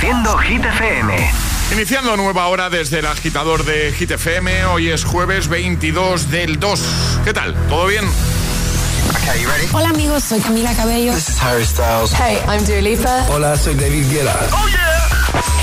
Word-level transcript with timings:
Reproduciendo 0.00 0.38
Hit 0.38 0.64
FM. 0.64 1.32
Iniciando 1.72 2.16
nueva 2.16 2.46
hora 2.46 2.70
desde 2.70 3.00
el 3.00 3.06
agitador 3.06 3.64
de 3.64 3.92
Hit 3.92 4.12
FM. 4.12 4.66
Hoy 4.66 4.90
es 4.90 5.02
jueves 5.04 5.48
22 5.48 6.30
del 6.30 6.60
2. 6.60 6.80
¿Qué 7.24 7.32
tal? 7.32 7.52
¿Todo 7.68 7.88
bien? 7.88 8.04
Hola 9.72 9.88
amigos, 9.88 10.22
soy 10.22 10.38
Camila 10.40 10.72
Cabello. 10.74 11.12
This 11.12 11.30
is 11.30 11.42
Harry 11.42 11.64
Styles. 11.64 12.12
Hey, 12.12 12.38
I'm 12.46 12.64
Dua 12.64 12.80
Lipa. 12.80 13.26
Hola, 13.28 13.56
soy 13.56 13.74
David 13.74 14.08
Guetta. 14.08 14.38
Oh 14.52 14.68
yeah. 14.68 15.08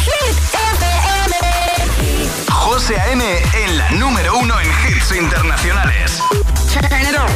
Hit 0.04 0.36
FM. 0.74 1.36
José 2.52 3.00
A.M. 3.00 3.24
en 3.64 3.78
la 3.78 3.90
número 3.92 4.38
uno 4.38 4.60
en 4.60 4.68
hits 4.68 5.12
internacionales. 5.16 6.20
Turn 6.74 7.02
it 7.02 7.16
on. 7.18 7.32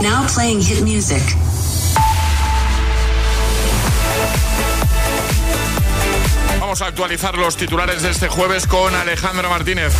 Now 0.00 0.26
playing 0.34 0.62
hit 0.62 0.80
music. 0.82 1.22
Actualizar 6.80 7.38
los 7.38 7.56
titulares 7.56 8.02
de 8.02 8.10
este 8.10 8.28
jueves 8.28 8.66
con 8.66 8.94
Alejandro 8.96 9.48
Martínez. 9.48 9.92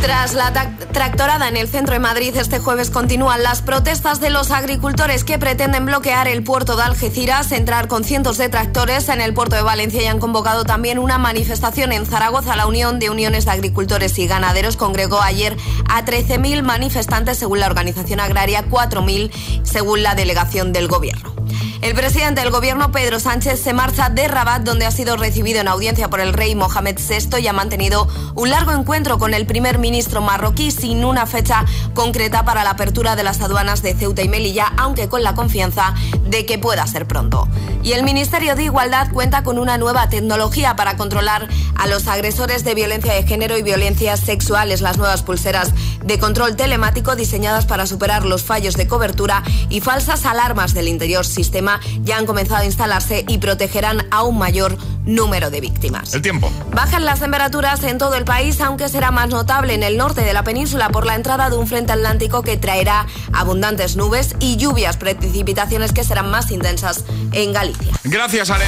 Tras 0.00 0.32
la 0.32 0.52
tractorada 0.92 1.48
en 1.48 1.56
el 1.56 1.68
centro 1.68 1.92
de 1.92 1.98
Madrid 1.98 2.34
este 2.34 2.58
jueves 2.58 2.88
continúan 2.88 3.42
las 3.42 3.60
protestas 3.60 4.20
de 4.20 4.30
los 4.30 4.50
agricultores 4.50 5.24
que 5.24 5.38
pretenden 5.38 5.84
bloquear 5.84 6.28
el 6.28 6.42
puerto 6.42 6.76
de 6.76 6.84
Algeciras, 6.84 7.52
entrar 7.52 7.88
con 7.88 8.04
cientos 8.04 8.38
de 8.38 8.48
tractores 8.48 9.10
en 9.10 9.20
el 9.20 9.34
puerto 9.34 9.54
de 9.54 9.62
Valencia 9.62 10.02
y 10.02 10.06
han 10.06 10.18
convocado 10.18 10.64
también 10.64 10.98
una 10.98 11.18
manifestación 11.18 11.92
en 11.92 12.06
Zaragoza. 12.06 12.56
La 12.56 12.66
Unión 12.66 12.98
de 12.98 13.10
Uniones 13.10 13.44
de 13.44 13.50
Agricultores 13.50 14.18
y 14.18 14.26
Ganaderos 14.26 14.78
congregó 14.78 15.20
ayer 15.20 15.56
a 15.90 16.04
13.000 16.04 16.62
manifestantes 16.62 17.36
según 17.36 17.60
la 17.60 17.66
organización 17.66 18.20
agraria, 18.20 18.64
4.000 18.66 19.30
según 19.62 20.02
la 20.02 20.14
delegación 20.14 20.72
del 20.72 20.88
gobierno. 20.88 21.34
El 21.80 21.94
presidente 21.94 22.40
del 22.40 22.50
gobierno, 22.50 22.90
Pedro 22.90 23.20
Sánchez, 23.20 23.60
se 23.60 23.72
marcha 23.72 24.08
de 24.08 24.26
Rabat, 24.26 24.62
donde 24.62 24.84
ha 24.84 24.90
sido 24.90 25.16
recibido 25.16 25.60
en 25.60 25.68
audiencia 25.68 26.10
por 26.10 26.18
el 26.18 26.32
rey 26.32 26.56
Mohamed 26.56 26.98
VI 26.98 27.38
y 27.38 27.46
ha 27.46 27.52
mantenido 27.52 28.08
un 28.34 28.50
largo 28.50 28.72
encuentro 28.72 29.18
con 29.18 29.32
el 29.32 29.46
primer 29.46 29.78
ministro 29.78 30.20
marroquí 30.20 30.72
sin 30.72 31.04
una 31.04 31.24
fecha 31.24 31.64
concreta 31.94 32.44
para 32.44 32.64
la 32.64 32.70
apertura 32.70 33.14
de 33.14 33.22
las 33.22 33.40
aduanas 33.40 33.80
de 33.82 33.94
Ceuta 33.94 34.22
y 34.22 34.28
Melilla, 34.28 34.72
aunque 34.76 35.08
con 35.08 35.22
la 35.22 35.36
confianza 35.36 35.94
de 36.24 36.44
que 36.46 36.58
pueda 36.58 36.84
ser 36.88 37.06
pronto. 37.06 37.46
Y 37.84 37.92
el 37.92 38.02
Ministerio 38.02 38.56
de 38.56 38.64
Igualdad 38.64 39.12
cuenta 39.12 39.44
con 39.44 39.56
una 39.56 39.78
nueva 39.78 40.08
tecnología 40.08 40.74
para 40.74 40.96
controlar 40.96 41.48
a 41.76 41.86
los 41.86 42.08
agresores 42.08 42.64
de 42.64 42.74
violencia 42.74 43.14
de 43.14 43.22
género 43.22 43.56
y 43.56 43.62
violencias 43.62 44.18
sexuales, 44.18 44.80
las 44.80 44.98
nuevas 44.98 45.22
pulseras 45.22 45.72
de 46.04 46.18
control 46.18 46.56
telemático 46.56 47.14
diseñadas 47.14 47.66
para 47.66 47.86
superar 47.86 48.24
los 48.24 48.42
fallos 48.42 48.74
de 48.74 48.88
cobertura 48.88 49.44
y 49.68 49.80
falsas 49.80 50.26
alarmas 50.26 50.74
del 50.74 50.88
interior 50.88 51.24
sistema 51.24 51.67
ya 52.02 52.16
han 52.16 52.26
comenzado 52.26 52.62
a 52.62 52.64
instalarse 52.64 53.24
y 53.28 53.38
protegerán 53.38 54.06
a 54.10 54.22
un 54.22 54.38
mayor 54.38 54.76
número 55.04 55.50
de 55.50 55.60
víctimas. 55.60 56.14
El 56.14 56.22
tiempo. 56.22 56.52
Bajan 56.70 57.04
las 57.04 57.20
temperaturas 57.20 57.82
en 57.84 57.98
todo 57.98 58.14
el 58.14 58.24
país, 58.24 58.60
aunque 58.60 58.88
será 58.88 59.10
más 59.10 59.28
notable 59.28 59.74
en 59.74 59.82
el 59.82 59.96
norte 59.96 60.22
de 60.22 60.32
la 60.32 60.44
península 60.44 60.90
por 60.90 61.06
la 61.06 61.14
entrada 61.14 61.50
de 61.50 61.56
un 61.56 61.66
frente 61.66 61.92
atlántico 61.92 62.42
que 62.42 62.56
traerá 62.56 63.06
abundantes 63.32 63.96
nubes 63.96 64.34
y 64.38 64.56
lluvias, 64.56 64.96
precipitaciones 64.96 65.92
que 65.92 66.04
serán 66.04 66.30
más 66.30 66.50
intensas 66.50 67.04
en 67.32 67.52
Galicia. 67.52 67.92
Gracias, 68.04 68.50
Ale. 68.50 68.66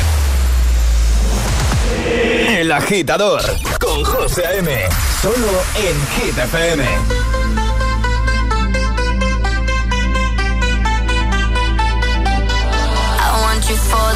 El 2.49 2.73
agitador 2.73 3.43
con 3.79 4.05
José 4.05 4.47
A.M. 4.47 4.71
Solo 5.23 5.63
en 5.77 5.97
Hit 6.17 7.30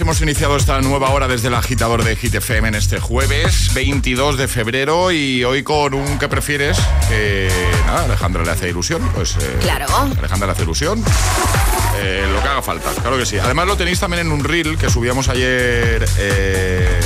hemos 0.00 0.20
iniciado 0.20 0.56
esta 0.56 0.80
nueva 0.80 1.10
hora 1.10 1.28
desde 1.28 1.48
el 1.48 1.54
agitador 1.54 2.04
de 2.04 2.16
Hit 2.16 2.34
FM 2.34 2.68
en 2.68 2.74
este 2.74 2.98
jueves 2.98 3.72
22 3.74 4.36
de 4.36 4.48
febrero 4.48 5.12
y 5.12 5.44
hoy 5.44 5.62
con 5.62 5.94
un 5.94 6.18
que 6.18 6.28
prefieres 6.28 6.78
que 7.08 7.48
nada, 7.86 8.04
Alejandra 8.04 8.44
le 8.44 8.50
hace 8.50 8.68
ilusión. 8.68 9.00
Pues, 9.14 9.36
eh, 9.36 9.58
claro. 9.60 9.86
Alejandra 10.18 10.46
le 10.46 10.52
hace 10.52 10.62
ilusión. 10.62 11.02
Eh, 11.98 12.26
lo 12.30 12.42
que 12.42 12.48
haga 12.48 12.62
falta, 12.62 12.90
claro 13.00 13.16
que 13.16 13.26
sí. 13.26 13.38
Además 13.38 13.66
lo 13.66 13.76
tenéis 13.76 14.00
también 14.00 14.26
en 14.26 14.32
un 14.32 14.44
reel 14.44 14.76
que 14.76 14.90
subíamos 14.90 15.28
ayer 15.28 16.04
eh, 16.18 17.00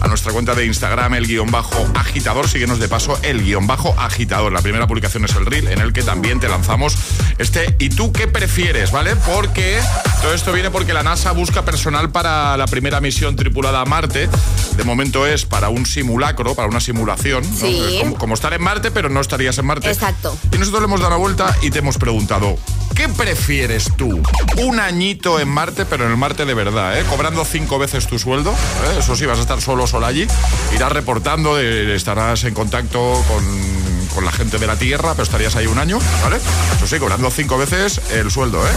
a 0.00 0.08
nuestra 0.08 0.32
cuenta 0.32 0.54
de 0.54 0.66
Instagram, 0.66 1.14
el 1.14 1.26
guion 1.26 1.50
bajo 1.50 1.86
agitador. 1.94 2.48
Síguenos 2.48 2.78
de 2.78 2.88
paso, 2.88 3.18
el 3.22 3.42
guion 3.42 3.66
bajo 3.66 3.94
agitador. 3.98 4.52
La 4.52 4.62
primera 4.62 4.86
publicación 4.86 5.24
es 5.24 5.34
el 5.34 5.46
reel 5.46 5.68
en 5.68 5.80
el 5.80 5.92
que 5.92 6.02
también 6.02 6.40
te 6.40 6.48
lanzamos 6.48 6.96
este 7.38 7.76
¿Y 7.78 7.90
tú 7.90 8.12
qué 8.12 8.26
prefieres? 8.26 8.90
¿Vale? 8.90 9.14
Porque 9.16 9.80
todo 10.20 10.34
esto 10.34 10.52
viene 10.52 10.70
porque 10.70 10.92
la 10.92 11.02
NASA 11.02 11.32
busca 11.32 11.64
personal 11.64 12.10
para 12.10 12.56
la 12.56 12.66
primera 12.66 13.00
misión 13.00 13.36
tripulada 13.36 13.80
a 13.80 13.84
Marte. 13.84 14.28
De 14.76 14.84
momento 14.84 15.26
es 15.26 15.44
para 15.44 15.68
un 15.68 15.86
simulacro, 15.86 16.54
para 16.54 16.68
una 16.68 16.80
simulación. 16.80 17.44
Sí. 17.44 17.98
Como, 18.00 18.16
como, 18.16 18.34
estar 18.34 18.52
en 18.52 18.62
Marte, 18.62 18.90
pero 18.90 19.08
no 19.08 19.20
estarías 19.20 19.58
en 19.58 19.66
Marte. 19.66 19.90
Exacto. 19.90 20.36
Y 20.52 20.58
nosotros 20.58 20.82
le 20.82 20.86
hemos 20.86 21.00
dado 21.00 21.10
la 21.10 21.16
vuelta 21.16 21.56
y 21.62 21.70
te 21.70 21.78
hemos 21.78 21.98
preguntado, 21.98 22.58
¿Qué 22.98 23.08
prefieres 23.08 23.92
tú? 23.96 24.20
Un 24.56 24.80
añito 24.80 25.38
en 25.38 25.48
Marte, 25.48 25.86
pero 25.86 26.04
en 26.04 26.10
el 26.10 26.16
Marte 26.16 26.44
de 26.44 26.52
verdad, 26.52 26.98
¿eh? 26.98 27.04
Cobrando 27.08 27.44
cinco 27.44 27.78
veces 27.78 28.08
tu 28.08 28.18
sueldo. 28.18 28.50
¿eh? 28.50 28.98
Eso 28.98 29.14
sí, 29.14 29.24
vas 29.24 29.38
a 29.38 29.42
estar 29.42 29.60
solo 29.60 29.86
sola 29.86 30.08
allí. 30.08 30.26
Irás 30.74 30.90
reportando, 30.90 31.60
eh, 31.60 31.94
estarás 31.94 32.42
en 32.42 32.54
contacto 32.54 33.24
con, 33.28 34.08
con 34.16 34.24
la 34.24 34.32
gente 34.32 34.58
de 34.58 34.66
la 34.66 34.74
Tierra, 34.74 35.12
pero 35.12 35.22
estarías 35.22 35.54
ahí 35.54 35.68
un 35.68 35.78
año, 35.78 36.00
¿vale? 36.24 36.38
Eso 36.74 36.88
sí, 36.88 36.98
cobrando 36.98 37.30
cinco 37.30 37.56
veces 37.56 38.00
el 38.10 38.32
sueldo, 38.32 38.66
¿eh? 38.66 38.72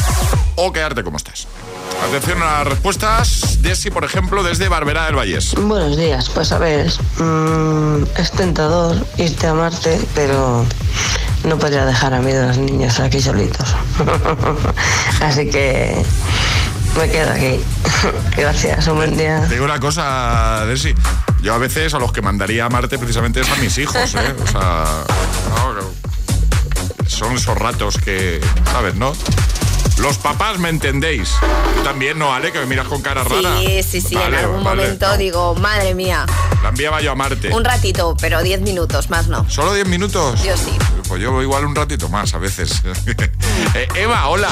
O 0.56 0.72
quedarte 0.72 1.04
como 1.04 1.18
estás. 1.18 1.48
Atención 2.08 2.42
a 2.42 2.46
las 2.46 2.68
respuestas. 2.68 3.62
Desi, 3.62 3.90
por 3.92 4.04
ejemplo, 4.04 4.44
desde 4.44 4.68
Barberá 4.70 5.06
del 5.06 5.16
Vallés. 5.16 5.54
Buenos 5.56 5.98
días, 5.98 6.30
pues 6.30 6.52
a 6.52 6.58
ver, 6.58 6.92
mm, 7.18 8.04
es 8.18 8.32
tentador 8.32 9.06
irte 9.18 9.48
a 9.48 9.54
Marte, 9.54 10.00
pero 10.16 10.66
no 11.44 11.58
podría 11.58 11.86
dejar 11.86 12.14
a 12.14 12.22
mí 12.22 12.32
de 12.32 12.48
los 12.48 12.58
niños 12.58 13.00
aquí 13.00 13.22
solitos. 13.22 13.76
Así 15.22 15.50
que 15.50 16.04
me 16.98 17.10
quedo 17.10 17.32
aquí. 17.32 17.60
Gracias, 18.38 18.88
un 18.88 18.98
buen 18.98 19.18
día. 19.18 19.42
Te 19.48 19.54
digo 19.54 19.66
una 19.66 19.80
cosa, 19.80 20.66
Desi. 20.66 20.94
Yo 21.42 21.54
a 21.54 21.58
veces 21.58 21.94
a 21.94 22.00
los 22.00 22.12
que 22.12 22.22
mandaría 22.22 22.66
a 22.66 22.70
Marte 22.70 22.98
precisamente 22.98 23.42
es 23.42 23.50
a 23.50 23.56
mis 23.56 23.78
hijos, 23.78 24.16
¿eh? 24.16 24.36
O 24.44 24.48
sea, 24.48 24.86
no, 25.50 26.02
son 27.08 27.34
esos 27.36 27.58
ratos 27.58 27.98
que, 27.98 28.42
¿sabes, 28.72 28.96
no? 28.96 29.14
Los 29.98 30.18
papás 30.18 30.58
me 30.60 30.70
entendéis. 30.70 31.30
Tú 31.76 31.84
también, 31.84 32.18
¿no, 32.18 32.34
Ale? 32.34 32.52
Que 32.52 32.60
me 32.60 32.66
miras 32.66 32.88
con 32.88 33.02
cara 33.02 33.24
rara. 33.24 33.60
Sí, 33.60 33.84
sí, 33.84 34.02
sí. 34.02 34.16
Vale, 34.16 34.40
en 34.40 34.46
algún 34.46 34.64
vale. 34.64 34.84
momento 34.84 35.18
digo, 35.18 35.56
madre 35.56 35.94
mía, 35.94 36.26
La 36.64 36.70
enviaba 36.70 37.02
yo 37.02 37.12
a 37.12 37.16
Marte. 37.16 37.50
un 37.54 37.64
ratito, 37.64 38.16
pero 38.20 38.42
10 38.42 38.62
minutos 38.62 39.10
más 39.10 39.28
no. 39.28 39.48
¿Solo 39.50 39.74
10 39.74 39.88
minutos? 39.88 40.44
Yo 40.44 40.58
sí. 40.58 40.72
Pues 41.12 41.22
yo 41.22 41.42
igual 41.42 41.66
un 41.66 41.76
ratito 41.76 42.08
más 42.08 42.34
a 42.34 42.38
veces. 42.38 42.82
Eh, 43.76 43.88
Eva, 43.96 44.28
hola. 44.28 44.50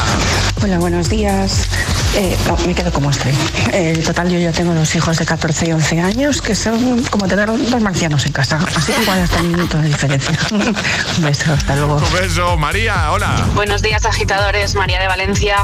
Hola, 0.61 0.77
buenos 0.77 1.09
días. 1.09 1.67
Eh, 2.15 2.37
no, 2.47 2.55
me 2.65 2.75
quedo 2.75 2.91
como 2.91 3.09
estoy. 3.09 3.33
En 3.71 4.03
total, 4.03 4.29
yo 4.29 4.39
ya 4.39 4.51
tengo 4.51 4.73
dos 4.73 4.93
hijos 4.95 5.17
de 5.17 5.25
14 5.25 5.67
y 5.67 5.71
11 5.71 5.99
años 6.01 6.41
que 6.41 6.55
son 6.55 7.03
como 7.05 7.27
tener 7.27 7.47
dos 7.47 7.81
marcianos 7.81 8.25
en 8.25 8.33
casa. 8.33 8.59
Así 8.75 8.93
que 8.93 9.01
igual 9.01 9.19
hasta 9.19 9.41
un 9.41 9.51
minuto 9.51 9.77
de 9.77 9.87
diferencia. 9.87 10.37
un 10.51 11.23
beso, 11.23 11.53
hasta 11.53 11.75
luego. 11.75 11.95
Un 11.95 12.13
beso. 12.13 12.55
María, 12.57 13.11
hola. 13.11 13.45
Buenos 13.55 13.81
días, 13.81 14.05
agitadores. 14.05 14.75
María 14.75 14.99
de 14.99 15.07
Valencia. 15.07 15.57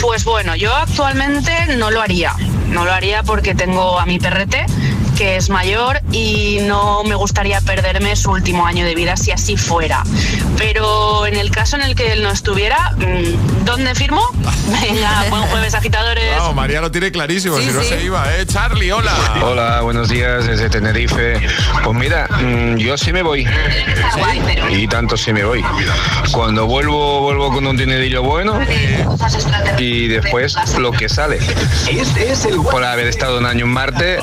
Pues 0.00 0.24
bueno, 0.24 0.56
yo 0.56 0.74
actualmente 0.74 1.76
no 1.76 1.90
lo 1.90 2.00
haría. 2.00 2.32
No 2.68 2.84
lo 2.84 2.92
haría 2.92 3.22
porque 3.22 3.54
tengo 3.54 4.00
a 4.00 4.06
mi 4.06 4.18
perrete 4.18 4.66
que 5.16 5.36
es 5.36 5.48
mayor 5.48 6.00
y 6.12 6.58
no 6.62 7.02
me 7.04 7.14
gustaría 7.14 7.60
perderme 7.62 8.14
su 8.16 8.30
último 8.30 8.66
año 8.66 8.84
de 8.84 8.94
vida 8.94 9.16
si 9.16 9.30
así 9.30 9.56
fuera. 9.56 10.02
Pero 10.58 11.26
en 11.26 11.36
el 11.36 11.50
caso 11.50 11.76
en 11.76 11.82
el 11.82 11.94
que 11.94 12.12
él 12.12 12.22
no 12.22 12.30
estuviera, 12.30 12.92
mm, 12.96 13.64
¿dónde 13.64 13.94
firmo? 13.94 14.20
Venga, 14.82 15.24
buen 15.30 15.42
jueves, 15.44 15.74
agitadores. 15.74 16.36
Vamos, 16.36 16.54
María 16.54 16.80
lo 16.82 16.90
tiene 16.90 17.10
clarísimo, 17.10 17.56
Sí, 17.56 17.66
si 17.66 17.72
no 17.72 17.82
se 17.82 18.02
iba, 18.04 18.26
¿eh? 18.36 18.44
Charlie, 18.46 18.92
hola. 18.92 19.14
Hola, 19.42 19.80
buenos 19.80 20.08
días 20.08 20.46
desde 20.46 20.68
Tenerife. 20.68 21.40
Pues 21.82 21.96
mira, 21.96 22.28
mm, 22.28 22.76
yo 22.76 22.98
sí 22.98 23.12
me 23.12 23.22
voy. 23.22 23.46
Y 24.70 24.86
tanto 24.88 25.16
sí 25.16 25.32
me 25.32 25.44
voy. 25.44 25.64
Cuando 26.32 26.66
vuelvo, 26.66 27.22
vuelvo 27.22 27.52
con 27.52 27.66
un 27.66 27.76
dinerillo 27.76 28.22
bueno 28.22 28.60
y 29.78 30.08
después 30.08 30.56
lo 30.78 30.92
que 30.92 31.08
sale. 31.08 31.38
Es 31.88 32.44
el 32.44 32.56
Por 32.56 32.84
haber 32.84 33.06
estado 33.06 33.38
un 33.38 33.46
año 33.46 33.64
en 33.64 33.70
Marte, 33.70 34.18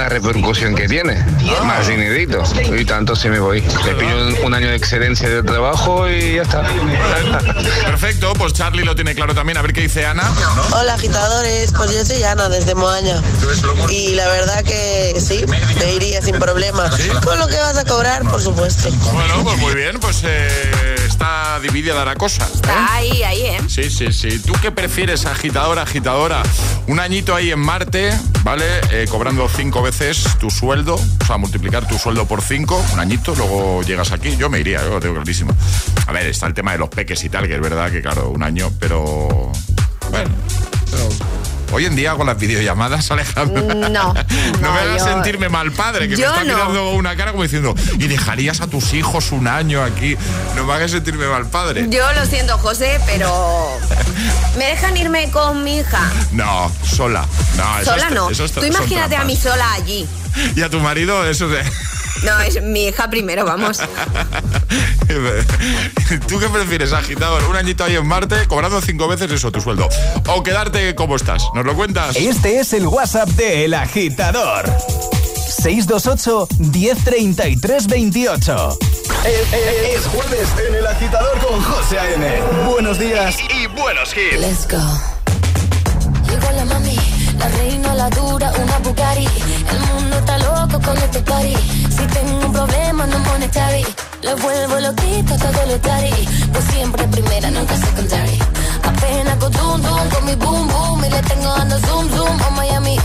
la 0.00 0.08
repercusión 0.08 0.74
que 0.74 0.88
tiene. 0.88 1.22
Más 1.64 1.86
dinerito. 1.86 2.42
Y 2.74 2.86
tanto 2.86 3.14
sí 3.14 3.28
me 3.28 3.38
voy. 3.38 3.60
Le 3.60 4.14
un, 4.14 4.44
un 4.46 4.54
año 4.54 4.68
de 4.68 4.76
excedencia 4.76 5.28
de 5.28 5.42
trabajo 5.42 6.08
y 6.08 6.36
ya 6.36 6.42
está. 6.42 6.62
Perfecto, 7.84 8.32
pues 8.32 8.54
Charlie 8.54 8.82
lo 8.82 8.94
tiene 8.94 9.14
claro 9.14 9.34
también. 9.34 9.58
A 9.58 9.62
ver 9.62 9.74
qué 9.74 9.82
dice 9.82 10.06
Ana. 10.06 10.32
Hola 10.72 10.94
agitadores, 10.94 11.72
pues 11.76 11.92
yo 11.92 12.02
soy 12.04 12.22
Ana 12.22 12.48
desde 12.48 12.74
Moaña 12.74 13.20
y 13.90 14.14
la 14.14 14.26
verdad 14.28 14.64
que 14.64 15.20
sí, 15.20 15.44
te 15.78 15.94
iría 15.94 16.22
sin 16.22 16.38
problema. 16.38 16.90
Con 17.22 17.38
lo 17.38 17.46
que 17.46 17.58
vas 17.58 17.76
a 17.76 17.84
cobrar, 17.84 18.22
por 18.22 18.40
supuesto. 18.40 18.88
Bueno, 19.12 19.44
pues 19.44 19.58
muy 19.58 19.74
bien, 19.74 20.00
pues 20.00 20.22
eh, 20.24 20.94
está 21.06 21.60
dividida 21.60 22.02
la 22.06 22.14
cosa. 22.14 22.46
¿eh? 22.46 22.50
Está 22.54 22.94
ahí, 22.94 23.22
ahí, 23.22 23.42
¿eh? 23.42 23.60
Sí, 23.68 23.90
sí, 23.90 24.12
sí. 24.12 24.38
¿Tú 24.38 24.54
qué 24.62 24.70
prefieres, 24.70 25.26
agitadora, 25.26 25.82
agitadora? 25.82 26.42
Un 26.86 27.00
añito 27.00 27.34
ahí 27.34 27.50
en 27.50 27.60
Marte, 27.60 28.18
¿vale? 28.42 28.64
Eh, 28.90 29.06
cobrando 29.10 29.48
cinco 29.54 29.82
veces 29.82 29.89
tu 30.38 30.50
sueldo, 30.50 30.94
o 30.94 31.24
sea, 31.26 31.36
multiplicar 31.36 31.86
tu 31.86 31.98
sueldo 31.98 32.24
por 32.26 32.42
cinco, 32.42 32.82
un 32.92 33.00
añito, 33.00 33.34
luego 33.34 33.82
llegas 33.82 34.12
aquí. 34.12 34.36
Yo 34.36 34.48
me 34.48 34.60
iría, 34.60 34.82
yo 34.82 34.90
lo 34.90 35.00
tengo 35.00 35.16
clarísimo. 35.16 35.54
A 36.06 36.12
ver, 36.12 36.26
está 36.26 36.46
el 36.46 36.54
tema 36.54 36.72
de 36.72 36.78
los 36.78 36.88
peques 36.88 37.22
y 37.24 37.28
tal, 37.28 37.46
que 37.48 37.54
es 37.54 37.60
verdad 37.60 37.90
que, 37.90 38.00
claro, 38.00 38.30
un 38.30 38.42
año, 38.42 38.70
pero. 38.78 39.50
Bueno, 40.10 40.30
pero. 40.90 41.08
Hoy 41.72 41.86
en 41.86 41.94
día 41.94 42.14
con 42.14 42.26
las 42.26 42.36
videollamadas, 42.36 43.10
Alejandro. 43.12 43.62
No, 43.62 43.88
no, 43.88 44.12
no, 44.12 44.14
me 44.60 44.68
hagas 44.68 44.98
yo- 45.04 45.12
sentirme 45.12 45.48
mal 45.48 45.70
padre, 45.72 46.08
que 46.08 46.16
me 46.16 46.20
Yo 46.22 46.26
está 46.28 46.42
no. 46.44 46.52
mirando 46.54 46.90
una 46.92 47.14
cara 47.16 47.30
como 47.30 47.44
diciendo, 47.44 47.74
¿y 47.98 48.08
dejarías 48.08 48.60
a 48.60 48.66
tus 48.66 48.92
hijos 48.92 49.30
un 49.32 49.46
año 49.46 49.82
aquí? 49.84 50.16
No 50.56 50.64
me 50.64 50.72
hagas 50.72 50.90
sentirme 50.90 51.26
mal 51.28 51.46
padre. 51.48 51.86
Yo 51.88 52.10
lo 52.12 52.26
siento, 52.26 52.58
José, 52.58 52.98
pero 53.06 53.68
¿me 54.58 54.66
dejan 54.66 54.96
irme 54.96 55.30
con 55.30 55.62
mi 55.64 55.78
hija? 55.78 56.10
No, 56.32 56.70
sola. 56.84 57.26
No, 57.56 57.78
eso 57.80 57.90
Sola 57.92 58.08
es- 58.08 58.14
no. 58.14 58.30
eso 58.30 58.44
es- 58.44 58.52
Tú 58.52 58.64
imagínate 58.64 59.16
a 59.16 59.24
mí 59.24 59.36
sola 59.36 59.72
allí. 59.72 60.06
Y 60.56 60.62
a 60.62 60.68
tu 60.70 60.80
marido, 60.80 61.24
eso 61.26 61.48
de. 61.48 61.62
No, 62.24 62.38
es 62.40 62.62
mi 62.62 62.86
hija 62.88 63.08
primero, 63.08 63.44
vamos. 63.46 63.78
¿Tú 66.28 66.38
qué 66.38 66.48
prefieres, 66.48 66.92
agitador? 66.92 67.42
Un 67.44 67.56
añito 67.56 67.84
ahí 67.84 67.96
en 67.96 68.06
Marte, 68.06 68.46
cobrando 68.46 68.80
cinco 68.80 69.08
veces 69.08 69.30
eso, 69.30 69.50
tu 69.50 69.60
sueldo. 69.60 69.88
O 70.28 70.42
quedarte 70.42 70.94
como 70.94 71.16
estás. 71.16 71.42
¿Nos 71.54 71.64
lo 71.64 71.74
cuentas? 71.74 72.16
Este 72.16 72.60
es 72.60 72.72
el 72.72 72.86
WhatsApp 72.86 73.28
de 73.30 73.64
El 73.64 73.74
Agitador. 73.74 74.70
628 75.50 76.48
1033 76.58 77.86
28. 77.86 78.78
Es, 79.24 79.52
es- 79.52 79.96
es 79.96 80.06
jueves 80.06 80.48
en 80.68 80.74
El 80.76 80.86
Agitador 80.86 81.38
con 81.38 81.62
José 81.62 81.98
A.M. 81.98 82.42
Buenos 82.70 82.98
días 82.98 83.36
y 83.50 83.66
buenos 83.66 84.10
hits. 84.16 84.40
Let's 84.40 84.66
go. 84.68 84.78
Llegó 86.28 86.50
la 86.52 86.64
mami, 86.64 86.96
la 87.38 87.48
reina, 87.48 87.94
la 87.94 88.10
dura, 88.10 88.52
una 88.62 88.78
Bugatti. 88.78 89.26
El 89.70 89.78
mundo 89.94 90.16
está 90.18 90.38
loco 90.38 90.80
con 90.80 90.96
este 90.98 91.20
party. 91.20 91.56
Si 91.90 92.06
tengo 92.06 92.46
un 92.46 92.52
problema, 92.52 93.06
no 93.06 93.18
monetary. 93.18 93.84
Lo 94.22 94.36
vuelvo 94.36 94.78
loquito, 94.80 95.36
todo 95.36 95.66
lo 95.66 95.78
tari. 95.80 96.10
Pues 96.52 96.64
siempre 96.72 97.04
primera, 97.08 97.50
nunca 97.50 97.76
secondary. 97.76 98.38
Apenas 98.84 99.36
con 99.38 99.52
zoom, 99.52 99.82
zoom, 99.82 100.08
con 100.10 100.24
mi 100.24 100.34
boom, 100.36 100.68
boom. 100.68 101.04
Y 101.04 101.10
le 101.10 101.22
tengo 101.22 101.48
dando 101.56 101.78
zoom, 101.80 102.08
zoom 102.10 102.42
a 102.42 102.50
Miami. 102.50 102.96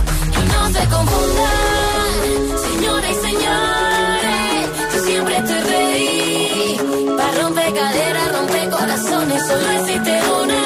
No 0.66 0.72
se 0.72 0.88
confundan, 0.88 2.58
señoras 2.58 3.12
y 3.12 3.28
señores. 3.28 4.70
Yo 4.96 5.00
siempre 5.04 5.38
estoy 5.38 5.60
ready. 5.60 7.16
Para 7.16 7.32
romper 7.44 7.72
caderas, 7.72 8.32
romper 8.32 8.70
corazones. 8.72 9.46
Solo 9.46 9.70
existe 9.70 10.20
una. 10.42 10.65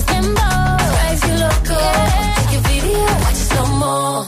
This 0.00 0.14
dembow, 0.14 0.78
drives 0.78 1.22
you. 1.28 1.38
Take 2.36 2.58
a 2.58 2.62
video, 2.68 3.04
watch 3.22 3.32
it 3.32 3.48
slow 3.48 3.66
mo. 3.78 4.19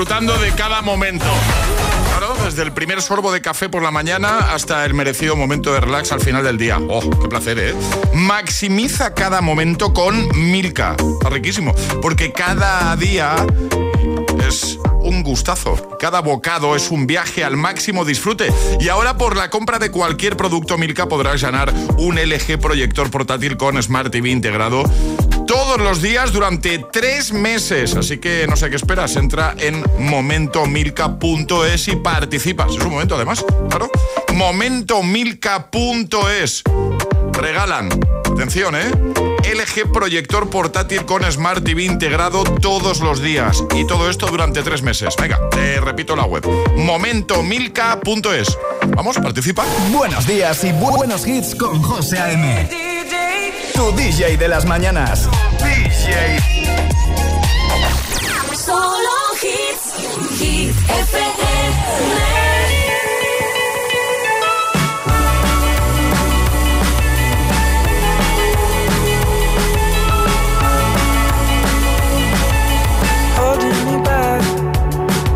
Disfrutando 0.00 0.38
de 0.38 0.50
cada 0.52 0.80
momento. 0.80 1.26
Claro, 2.08 2.34
desde 2.42 2.62
el 2.62 2.72
primer 2.72 3.02
sorbo 3.02 3.32
de 3.32 3.42
café 3.42 3.68
por 3.68 3.82
la 3.82 3.90
mañana 3.90 4.54
hasta 4.54 4.86
el 4.86 4.94
merecido 4.94 5.36
momento 5.36 5.74
de 5.74 5.80
relax 5.80 6.10
al 6.12 6.20
final 6.20 6.42
del 6.42 6.56
día. 6.56 6.78
¡Oh, 6.88 7.02
qué 7.20 7.28
placer, 7.28 7.58
eh! 7.58 7.74
Maximiza 8.14 9.12
cada 9.12 9.42
momento 9.42 9.92
con 9.92 10.26
Milka. 10.50 10.96
Está 10.98 11.28
riquísimo. 11.28 11.74
Porque 12.00 12.32
cada 12.32 12.96
día 12.96 13.34
es 14.48 14.78
un 15.02 15.22
gustazo. 15.22 15.76
Cada 15.98 16.20
bocado 16.20 16.76
es 16.76 16.90
un 16.90 17.06
viaje 17.06 17.44
al 17.44 17.58
máximo 17.58 18.06
disfrute. 18.06 18.50
Y 18.80 18.88
ahora 18.88 19.18
por 19.18 19.36
la 19.36 19.50
compra 19.50 19.78
de 19.78 19.90
cualquier 19.90 20.34
producto 20.34 20.78
Milka 20.78 21.08
podrás 21.08 21.42
ganar 21.42 21.74
un 21.98 22.16
LG 22.16 22.58
proyector 22.58 23.10
portátil 23.10 23.58
con 23.58 23.80
Smart 23.82 24.10
TV 24.10 24.30
integrado 24.30 24.84
todos 25.50 25.80
los 25.80 26.00
días 26.00 26.32
durante 26.32 26.78
tres 26.92 27.32
meses. 27.32 27.96
Así 27.96 28.18
que 28.18 28.46
no 28.48 28.54
sé 28.54 28.70
qué 28.70 28.76
esperas. 28.76 29.16
Entra 29.16 29.56
en 29.58 29.82
momentomilka.es 29.98 31.88
y 31.88 31.96
participas. 31.96 32.76
Es 32.76 32.84
un 32.84 32.92
momento 32.92 33.16
además, 33.16 33.44
claro. 33.68 33.90
Momentomilka.es. 34.32 36.62
Regalan. 37.32 37.88
Atención, 38.32 38.76
¿eh? 38.76 38.92
LG 39.42 39.90
proyector 39.92 40.48
portátil 40.48 41.04
con 41.04 41.24
Smart 41.30 41.64
TV 41.64 41.82
integrado 41.82 42.44
todos 42.44 43.00
los 43.00 43.20
días. 43.20 43.64
Y 43.74 43.84
todo 43.88 44.08
esto 44.08 44.28
durante 44.28 44.62
tres 44.62 44.82
meses. 44.82 45.16
Venga, 45.20 45.40
te 45.50 45.80
repito 45.80 46.14
la 46.14 46.26
web. 46.26 46.46
Momentomilka.es. 46.76 48.56
Vamos, 48.94 49.18
participa. 49.18 49.66
Buenos 49.90 50.28
días 50.28 50.62
y 50.62 50.70
buenos 50.70 51.26
hits 51.26 51.56
con 51.56 51.82
José 51.82 52.18
A.M. 52.18 52.89
Tu 53.80 53.92
DJ 53.92 54.36
de 54.36 54.46
las 54.46 54.66
mañanas. 54.66 55.26
DJ. 55.58 56.38
Solo 58.54 59.08
hits. 59.40 60.38
Hit 60.38 60.74
FM. 60.76 61.80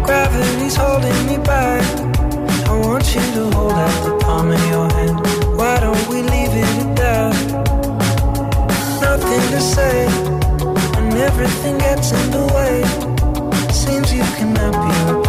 gravity's 0.05 0.77
holding 0.77 1.27
me 1.27 1.39
back. 1.39 1.83
I 2.69 2.79
want 2.85 3.07
you 3.15 3.23
to 3.23 3.51
hold 3.57 3.73
out 3.73 4.05
the 4.05 4.19
palm 4.21 4.51
of 4.51 4.71
your 4.71 4.94
say, 9.75 10.07
and 10.99 11.13
everything 11.15 11.79
gets 11.79 12.13
in 12.13 12.31
the 12.31 12.45
way. 12.55 12.75
Seems 13.73 14.13
you 14.13 14.23
cannot 14.37 14.73
be 14.73 15.24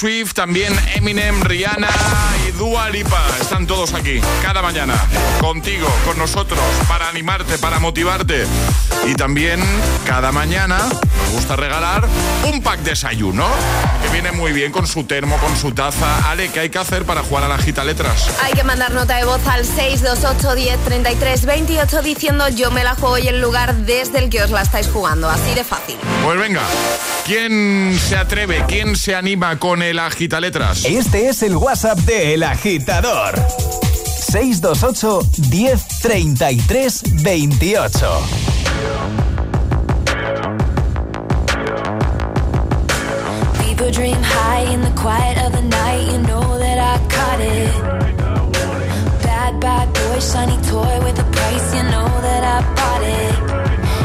Swift, 0.00 0.32
también 0.32 0.72
Eminem, 0.94 1.42
Rihanna 1.42 1.90
y 2.48 2.52
Dua 2.52 2.88
Lipa. 2.88 3.29
Están 3.60 3.76
todos 3.76 3.92
aquí, 3.92 4.22
cada 4.40 4.62
mañana, 4.62 4.94
contigo, 5.38 5.86
con 6.06 6.16
nosotros, 6.16 6.58
para 6.88 7.10
animarte, 7.10 7.58
para 7.58 7.78
motivarte. 7.78 8.46
Y 9.06 9.14
también 9.14 9.60
cada 10.06 10.32
mañana 10.32 10.78
nos 10.78 11.32
gusta 11.32 11.56
regalar 11.56 12.08
un 12.50 12.62
pack 12.62 12.80
desayuno, 12.80 13.46
que 14.02 14.08
viene 14.08 14.32
muy 14.32 14.52
bien 14.52 14.72
con 14.72 14.86
su 14.86 15.04
termo, 15.04 15.36
con 15.38 15.54
su 15.56 15.72
taza. 15.72 16.30
Ale, 16.30 16.48
¿qué 16.48 16.60
hay 16.60 16.70
que 16.70 16.78
hacer 16.78 17.04
para 17.04 17.22
jugar 17.22 17.44
a 17.44 17.48
la 17.48 17.58
gita 17.58 17.84
letras? 17.84 18.30
Hay 18.42 18.54
que 18.54 18.64
mandar 18.64 18.92
nota 18.92 19.16
de 19.16 19.24
voz 19.24 19.46
al 19.46 19.66
628 19.66 20.54
10 20.54 20.84
33 20.84 21.44
28 21.44 22.02
diciendo 22.02 22.48
yo 22.48 22.70
me 22.70 22.82
la 22.82 22.94
juego 22.94 23.18
y 23.18 23.28
el 23.28 23.42
lugar 23.42 23.74
desde 23.76 24.20
el 24.20 24.30
que 24.30 24.42
os 24.42 24.50
la 24.50 24.62
estáis 24.62 24.88
jugando. 24.88 25.28
Así 25.28 25.54
de 25.54 25.64
fácil. 25.64 25.96
Pues 26.24 26.38
venga, 26.38 26.62
¿quién 27.26 27.98
se 27.98 28.16
atreve? 28.16 28.64
¿Quién 28.66 28.96
se 28.96 29.14
anima 29.14 29.58
con 29.58 29.82
el 29.82 29.98
agita 29.98 30.40
letras? 30.40 30.84
Este 30.84 31.28
es 31.28 31.42
el 31.42 31.56
WhatsApp 31.56 31.98
de 32.00 32.34
El 32.34 32.42
Agitador. 32.42 33.49
628 34.30 35.76
1033 36.02 37.16
28. 37.58 37.90
People 43.58 43.90
dream 43.90 44.22
high 44.22 44.60
in 44.72 44.80
the 44.82 44.92
quiet 44.96 45.36
of 45.44 45.52
the 45.52 45.62
night. 45.62 46.12
You 46.12 46.18
know 46.28 46.58
that 46.58 46.78
I 46.78 46.98
caught 47.10 47.40
it. 47.40 47.74
Bad, 49.24 49.60
bad 49.60 49.92
boy, 49.92 50.20
shiny 50.20 50.58
toy 50.70 51.00
with 51.04 51.18
a 51.18 51.24
price. 51.32 51.74
You 51.74 51.82
know 51.90 52.08
that 52.22 52.42
I 52.54 52.62
bought 52.78 53.02
it. 53.02 53.34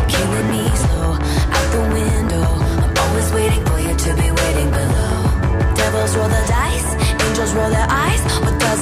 Killing 0.10 0.50
me 0.50 0.64
slow 0.76 1.20
out 1.56 1.68
the 1.72 1.82
window. 1.94 2.48
I'm 2.82 2.98
always 2.98 3.30
waiting 3.32 3.64
for 3.66 3.78
you 3.80 3.94
to 3.94 4.10
be 4.16 4.32
waiting 4.32 4.70
below. 4.72 5.30
Devils 5.76 6.16
roll 6.18 6.30
the 6.30 6.44
dice, 6.48 6.90
angels 7.28 7.54
roll 7.54 7.70
their 7.70 7.88
eyes. 7.88 8.22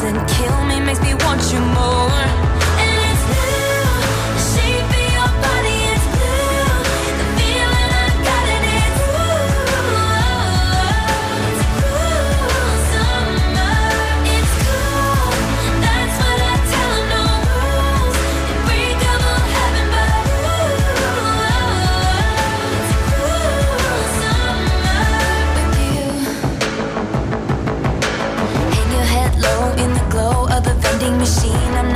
Doesn't 0.04 0.28
kill 0.28 0.66
me 0.66 0.82
makes 0.82 1.00
me 1.00 1.14
want 1.14 1.42
you 1.54 1.62
more. 1.62 2.43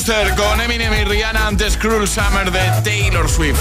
Monster 0.00 0.34
con 0.34 0.58
Eminem 0.62 0.94
y 0.94 1.04
Rihanna 1.04 1.46
antes 1.46 1.76
Cruel 1.76 2.08
Summer 2.08 2.50
de 2.50 2.60
Taylor 2.82 3.28
Swift. 3.28 3.60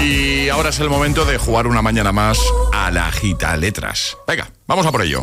Y 0.00 0.48
ahora 0.48 0.68
es 0.68 0.78
el 0.78 0.88
momento 0.88 1.24
de 1.24 1.36
jugar 1.36 1.66
una 1.66 1.82
mañana 1.82 2.12
más 2.12 2.38
a 2.72 2.92
la 2.92 3.10
gita 3.10 3.56
letras. 3.56 4.16
Venga, 4.24 4.48
vamos 4.68 4.86
a 4.86 4.92
por 4.92 5.02
ello. 5.02 5.20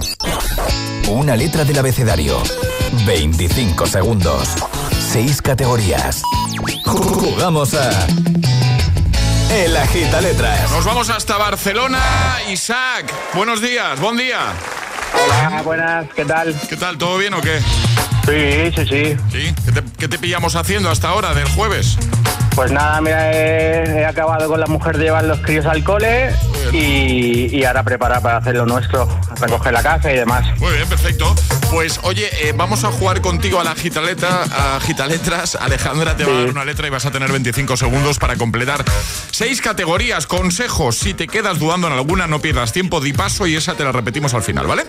Una 1.08 1.38
letra 1.38 1.64
del 1.64 1.80
abecedario. 1.80 2.44
25 3.06 3.88
segundos. 3.88 4.50
6 5.14 5.42
categorías. 5.42 6.22
Jugamos 6.86 7.74
a. 7.74 7.90
El 9.56 9.78
Agita 9.78 10.20
Letras. 10.20 10.70
Nos 10.72 10.84
vamos 10.84 11.10
hasta 11.10 11.38
Barcelona. 11.38 12.02
Isaac, 12.50 13.10
buenos 13.36 13.62
días, 13.62 13.98
buen 14.02 14.18
día. 14.18 14.52
Hola, 15.14 15.62
buenas, 15.62 16.08
¿qué 16.14 16.26
tal? 16.26 16.54
¿Qué 16.68 16.76
tal? 16.76 16.98
¿Todo 16.98 17.18
bien 17.18 17.36
o 17.36 17.42
qué? 17.42 17.62
Sí, 18.26 18.72
sí, 18.76 18.86
sí. 18.88 19.18
¿Sí? 19.32 19.56
¿Qué 19.66 19.72
te, 19.72 19.84
qué 19.98 20.08
te 20.08 20.18
pillamos 20.20 20.56
haciendo 20.56 20.90
hasta 20.90 21.10
ahora, 21.10 21.34
del 21.34 21.48
jueves? 21.50 21.98
Pues 22.56 22.72
nada, 22.72 23.00
mira, 23.00 23.32
he, 23.32 24.02
he 24.02 24.06
acabado 24.06 24.48
con 24.50 24.60
la 24.60 24.68
mujer 24.68 24.98
de 24.98 25.06
llevar 25.06 25.24
los 25.24 25.40
críos 25.40 25.66
al 25.66 25.84
cole 25.84 26.32
y, 26.74 27.48
y 27.58 27.64
ahora 27.64 27.82
preparar 27.84 28.22
para 28.22 28.38
hacer 28.38 28.56
lo 28.56 28.66
nuestro, 28.66 29.08
recoger 29.40 29.72
la 29.72 29.82
casa 29.82 30.12
y 30.12 30.18
demás. 30.18 30.46
Muy 30.60 30.74
bien, 30.74 30.88
perfecto. 30.88 31.34
Pues 31.72 32.02
oye, 32.04 32.30
eh, 32.46 32.54
vamos 32.56 32.84
a 32.84 32.92
jugar 32.92 33.22
contigo 33.22 33.62
a 33.62 33.64
la 33.64 33.74
gitaleta, 33.74 34.44
a 34.44 34.80
gitaletras. 34.82 35.56
Alejandra 35.56 36.18
te 36.18 36.26
va 36.26 36.34
a 36.34 36.40
dar 36.42 36.50
una 36.50 36.66
letra 36.66 36.88
y 36.88 36.90
vas 36.90 37.06
a 37.06 37.12
tener 37.12 37.32
25 37.32 37.78
segundos 37.78 38.20
para 38.20 38.36
completar 38.36 38.84
seis 39.32 39.62
categorías. 39.62 40.28
Consejos, 40.28 40.98
si 40.98 41.14
te 41.14 41.28
quedas 41.28 41.58
dudando 41.58 41.88
en 41.88 41.94
alguna, 41.94 42.28
no 42.28 42.42
pierdas 42.42 42.74
tiempo, 42.74 43.00
di 43.00 43.14
paso 43.14 43.48
y 43.48 43.56
esa 43.56 43.76
te 43.76 43.86
la 43.86 43.94
repetimos 43.94 44.34
al 44.34 44.44
final, 44.44 44.68
¿vale? 44.68 44.84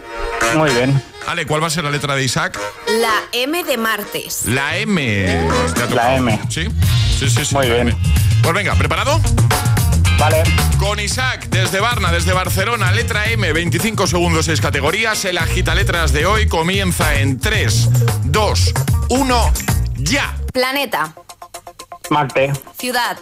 Muy 0.57 0.71
bien. 0.71 1.01
Ale, 1.27 1.47
¿cuál 1.47 1.63
va 1.63 1.69
a 1.69 1.71
ser 1.71 1.85
la 1.85 1.91
letra 1.91 2.15
de 2.15 2.25
Isaac? 2.25 2.59
La 3.01 3.23
M 3.33 3.63
de 3.65 3.77
martes. 3.79 4.45
La 4.47 4.77
M. 4.77 5.49
La 5.95 6.17
M. 6.17 6.41
¿Sí? 6.49 6.67
Sí, 7.19 7.31
sí, 7.31 7.45
sí. 7.45 7.55
Muy 7.55 7.67
bien. 7.67 7.89
M. 7.89 7.97
Pues 8.43 8.55
venga, 8.55 8.75
¿preparado? 8.75 9.21
Vale. 10.19 10.43
Con 10.79 11.01
Isaac, 11.01 11.47
desde 11.49 11.81
Barna, 11.81 12.13
desde 12.13 12.33
Barcelona, 12.33 12.93
letra 12.93 13.27
M, 13.31 13.53
25 13.53 14.07
segundos, 14.07 14.47
6 14.47 14.61
categorías. 14.61 15.25
El 15.25 15.39
agita 15.39 15.75
letras 15.75 16.13
de 16.13 16.27
hoy 16.27 16.49
comienza 16.49 17.15
en 17.21 17.41
3, 17.41 17.89
2, 18.25 18.73
1, 19.11 19.53
ya. 19.97 20.37
Planeta. 20.53 21.15
Marte, 22.11 22.53
Ciudad. 22.79 23.17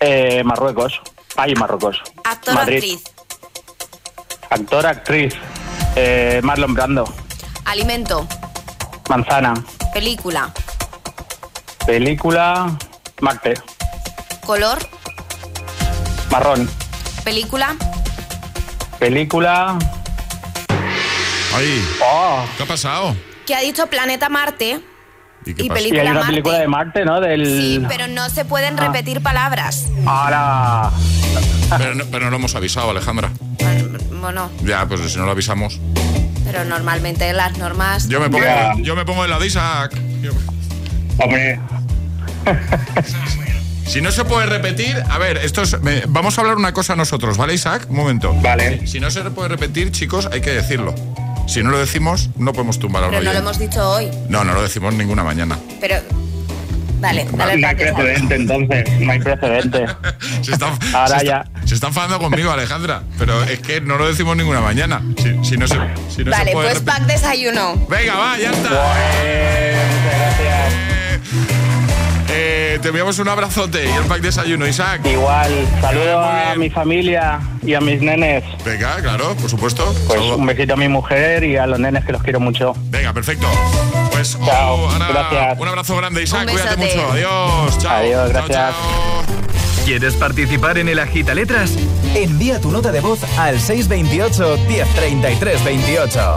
eh, 0.00 0.42
Marruecos, 0.44 1.00
país 1.34 1.58
Marruecos. 1.58 2.02
Actor 2.24 2.54
Madrid. 2.54 2.76
actriz. 2.76 3.02
Actor, 4.50 4.86
actriz, 4.86 5.34
eh, 5.96 6.40
Marlon 6.42 6.74
Brando, 6.74 7.04
Alimento. 7.64 8.26
Manzana, 9.08 9.54
Película. 9.92 10.52
película, 11.86 12.76
Marte, 13.20 13.54
Color. 14.44 14.78
marrón, 16.30 16.68
Película. 17.24 17.74
película, 18.98 19.78
Ahí. 21.54 21.82
oh, 22.04 22.44
¿Qué 22.56 22.62
ha 22.62 22.66
pasado? 22.66 23.16
Que 23.46 23.54
ha 23.54 23.60
dicho 23.60 23.86
Planeta 23.86 24.28
Marte. 24.28 24.80
¿Y 25.46 25.54
qué 25.54 25.62
Y 25.62 25.64
hay 25.64 25.70
película 25.70 26.02
una 26.02 26.12
Marte. 26.14 26.26
película 26.28 26.58
de 26.58 26.68
Marte, 26.68 27.04
¿no? 27.06 27.20
Del... 27.20 27.46
Sí, 27.46 27.82
pero 27.88 28.06
no 28.08 28.28
se 28.28 28.44
pueden 28.44 28.76
repetir 28.76 29.22
palabras. 29.22 29.86
Ahora, 30.04 30.90
Pero 31.78 31.94
no, 31.94 32.04
pero 32.06 32.24
no 32.26 32.30
lo 32.32 32.36
hemos 32.36 32.54
avisado, 32.54 32.90
Alejandra. 32.90 33.30
Bueno, 33.40 33.87
Ya, 34.64 34.86
pues 34.86 35.00
si 35.12 35.18
no 35.18 35.24
lo 35.26 35.32
avisamos. 35.32 35.80
pero 36.44 36.64
normalmente 36.64 37.32
las 37.32 37.58
normas. 37.58 38.08
Yo 38.08 38.20
me 38.20 38.30
pongo, 38.30 38.44
yo 38.82 38.96
me 38.96 39.04
pongo 39.04 39.24
en 39.24 39.30
la 39.30 39.38
de 39.38 39.46
Isaac. 39.46 39.94
Yo- 40.22 40.32
hombre, 41.18 41.60
Si 43.86 44.02
no 44.02 44.12
se 44.12 44.24
puede 44.24 44.46
repetir, 44.46 45.02
a 45.08 45.16
ver, 45.18 45.38
esto 45.38 45.62
es, 45.62 45.80
me- 45.80 46.02
vamos 46.06 46.36
a 46.36 46.42
hablar 46.42 46.56
una 46.56 46.72
cosa 46.74 46.94
nosotros, 46.94 47.38
¿vale, 47.38 47.54
Isaac? 47.54 47.86
Un 47.88 47.96
momento. 47.96 48.34
Vale. 48.42 48.86
Si 48.86 49.00
no 49.00 49.10
se 49.10 49.22
puede 49.30 49.48
repetir, 49.48 49.90
chicos, 49.92 50.28
hay 50.30 50.42
que 50.42 50.50
decirlo. 50.50 50.94
Si 51.46 51.62
no 51.62 51.70
lo 51.70 51.78
decimos, 51.78 52.28
no 52.36 52.52
podemos 52.52 52.78
tumbar 52.78 53.04
a 53.04 53.08
Pero 53.08 53.22
no 53.22 53.32
lo 53.32 53.38
hemos 53.38 53.58
dicho 53.58 53.88
hoy. 53.88 54.10
No, 54.28 54.44
no 54.44 54.52
lo 54.52 54.62
decimos 54.62 54.92
ninguna 54.92 55.24
mañana. 55.24 55.58
Pero. 55.80 55.96
Vale, 57.00 57.26
dale 57.32 57.56
no 57.58 57.68
hay 57.68 57.74
precedente 57.76 58.34
entonces, 58.34 59.00
no 59.00 59.12
hay 59.12 59.18
precedente. 59.20 59.86
Se 60.42 60.52
está, 60.52 60.72
Ahora 60.94 61.18
se 61.20 61.26
ya. 61.26 61.44
está- 61.46 61.66
se 61.66 61.74
está 61.74 61.86
enfadando 61.88 62.18
conmigo, 62.18 62.50
Alejandra. 62.50 63.02
Pero 63.18 63.42
es 63.44 63.58
que 63.60 63.80
no 63.80 63.96
lo 63.98 64.08
decimos 64.08 64.36
ninguna 64.36 64.60
mañana. 64.60 65.00
Si, 65.16 65.44
si 65.44 65.56
no 65.56 65.66
se, 65.68 65.74
si 66.08 66.24
no 66.24 66.30
se 66.32 66.38
Vale, 66.38 66.52
puede 66.52 66.68
pues 66.70 66.82
repetir- 66.82 66.84
pack 66.84 67.02
desayuno. 67.06 67.74
Venga, 67.88 68.14
va, 68.16 68.38
ya 68.38 68.50
está. 68.50 68.68
Pues, 68.68 69.76
muchas 69.86 70.18
gracias. 70.18 70.97
Eh, 72.50 72.78
te 72.80 72.88
enviamos 72.88 73.18
un 73.18 73.28
abrazote 73.28 73.84
y 73.84 73.92
el 73.92 74.04
pack 74.04 74.22
desayuno, 74.22 74.66
Isaac. 74.66 75.02
Igual, 75.04 75.52
saludo 75.82 76.18
a 76.18 76.54
mi 76.56 76.70
familia 76.70 77.40
y 77.62 77.74
a 77.74 77.80
mis 77.82 78.00
nenes. 78.00 78.42
Venga, 78.64 78.96
claro, 79.02 79.34
por 79.34 79.50
supuesto. 79.50 79.94
Pues 80.06 80.18
un 80.18 80.46
besito 80.46 80.72
a 80.72 80.76
mi 80.78 80.88
mujer 80.88 81.44
y 81.44 81.58
a 81.58 81.66
los 81.66 81.78
nenes 81.78 82.06
que 82.06 82.12
los 82.12 82.22
quiero 82.22 82.40
mucho. 82.40 82.74
Venga, 82.86 83.12
perfecto. 83.12 83.46
Pues 84.12 84.38
oh, 84.40 84.88
gracias. 85.10 85.58
un 85.60 85.68
abrazo 85.68 85.96
grande, 85.98 86.22
Isaac. 86.22 86.50
Cuídate 86.50 86.76
mucho. 86.78 87.12
Adiós. 87.12 87.78
Chao. 87.80 87.96
Adiós, 87.96 88.32
Chao, 88.32 88.46
gracias. 88.46 88.56
chao. 88.56 89.84
¿Quieres 89.84 90.14
participar 90.14 90.78
en 90.78 90.88
el 90.88 91.00
Agita 91.00 91.34
Letras? 91.34 91.72
Envía 92.14 92.62
tu 92.62 92.70
nota 92.70 92.92
de 92.92 93.00
voz 93.00 93.20
al 93.36 93.60
628 93.60 94.58
1033 94.68 95.64
28. 95.64 96.36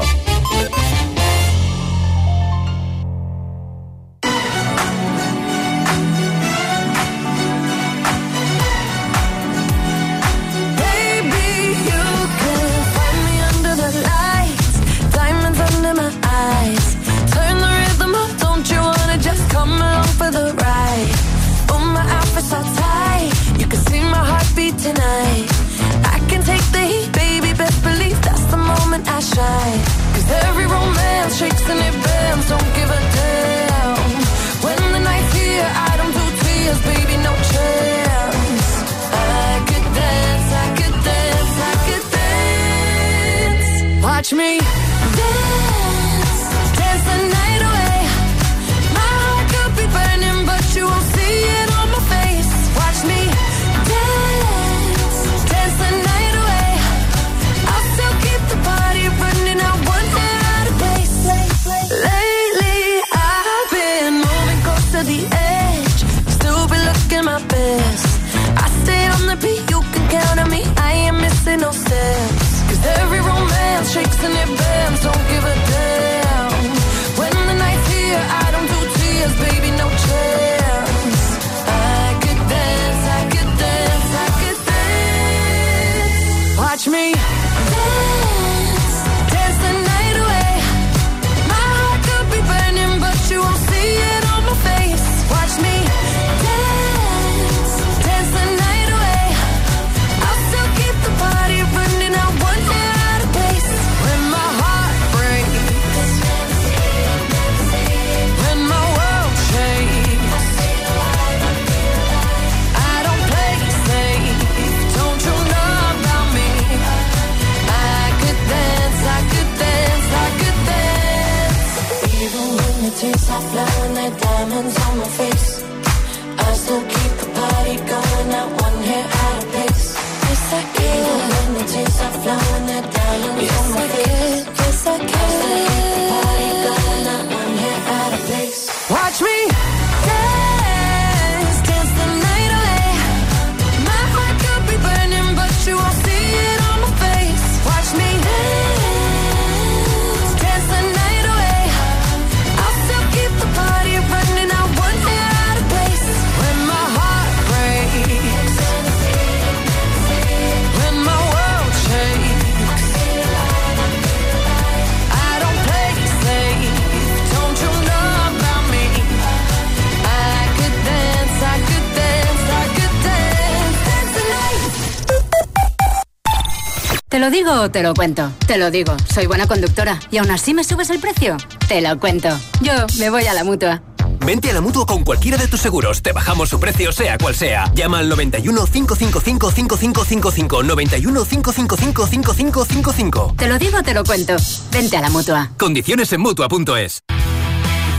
O 177.62 177.72
te 177.72 177.84
lo 177.84 177.94
cuento? 177.94 178.32
Te 178.48 178.58
lo 178.58 178.72
digo, 178.72 178.96
soy 179.14 179.28
buena 179.28 179.48
conductora. 179.48 180.00
¿Y 180.10 180.18
aún 180.18 180.32
así 180.32 180.54
me 180.54 180.64
subes 180.64 180.90
el 180.90 181.00
precio? 181.00 181.38
Te 181.68 181.82
lo 181.82 182.00
cuento. 182.00 182.30
Yo 182.62 182.74
me 183.00 183.10
voy 183.10 183.26
a 183.28 183.34
la 183.34 183.44
mutua. 183.44 183.82
Vente 184.26 184.52
a 184.52 184.54
la 184.54 184.62
mutua 184.62 184.86
con 184.86 185.04
cualquiera 185.04 185.38
de 185.38 185.48
tus 185.48 185.60
seguros. 185.60 186.02
Te 186.02 186.12
bajamos 186.12 186.50
su 186.50 186.60
precio, 186.60 186.92
sea 186.92 187.18
cual 187.18 187.36
sea. 187.36 187.72
Llama 187.74 188.00
al 188.00 188.10
91 188.10 188.66
555 188.66 189.52
5555. 189.52 190.64
91 190.64 191.26
555 191.26 192.08
5555. 192.08 193.36
Te 193.38 193.48
lo 193.48 193.58
digo 193.58 193.78
o 193.78 193.84
te 193.84 193.94
lo 193.94 194.04
cuento. 194.04 194.36
Vente 194.72 194.98
a 194.98 195.02
la 195.02 195.10
mutua. 195.10 195.52
Condiciones 195.58 196.12
en 196.14 196.22
mutua.es. 196.22 197.04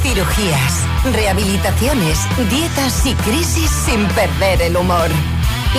Cirugías, 0.02 0.74
rehabilitaciones, 1.12 2.18
dietas 2.50 3.06
y 3.06 3.14
crisis 3.14 3.70
sin 3.70 4.04
perder 4.08 4.62
el 4.62 4.76
humor. 4.76 5.08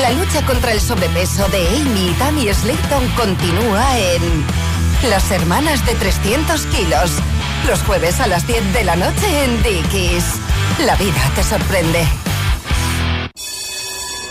La 0.01 0.11
lucha 0.11 0.43
contra 0.45 0.71
el 0.71 0.81
sobrepeso 0.81 1.47
de 1.49 1.67
Amy 1.67 2.09
y 2.09 2.13
Tammy 2.17 2.51
Slayton 2.51 3.07
continúa 3.15 3.99
en 3.99 4.21
Las 5.09 5.29
Hermanas 5.29 5.85
de 5.85 5.93
300 5.93 6.65
kilos. 6.67 7.11
Los 7.67 7.83
jueves 7.83 8.19
a 8.19 8.25
las 8.25 8.47
10 8.47 8.73
de 8.73 8.83
la 8.85 8.95
noche 8.95 9.43
en 9.43 9.61
Dickies. 9.61 10.25
La 10.83 10.95
vida 10.95 11.31
te 11.35 11.43
sorprende. 11.43 11.99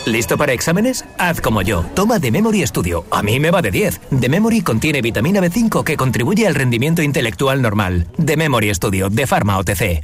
¿Listo 0.05 0.37
para 0.37 0.51
exámenes? 0.51 1.05
Haz 1.17 1.39
como 1.39 1.61
yo. 1.61 1.85
Toma 1.95 2.19
The 2.19 2.29
Memory 2.29 2.67
Studio. 2.67 3.05
A 3.09 3.23
mí 3.23 3.39
me 3.39 3.49
va 3.49 3.61
de 3.61 3.71
10. 3.71 4.01
The 4.19 4.27
Memory 4.27 4.61
contiene 4.61 5.01
vitamina 5.01 5.39
B5 5.39 5.85
que 5.85 5.95
contribuye 5.95 6.45
al 6.45 6.55
rendimiento 6.55 7.01
intelectual 7.01 7.61
normal. 7.61 8.07
The 8.23 8.35
Memory 8.35 8.75
Studio 8.75 9.09
de 9.09 9.25
Pharma 9.25 9.57
OTC. 9.59 10.01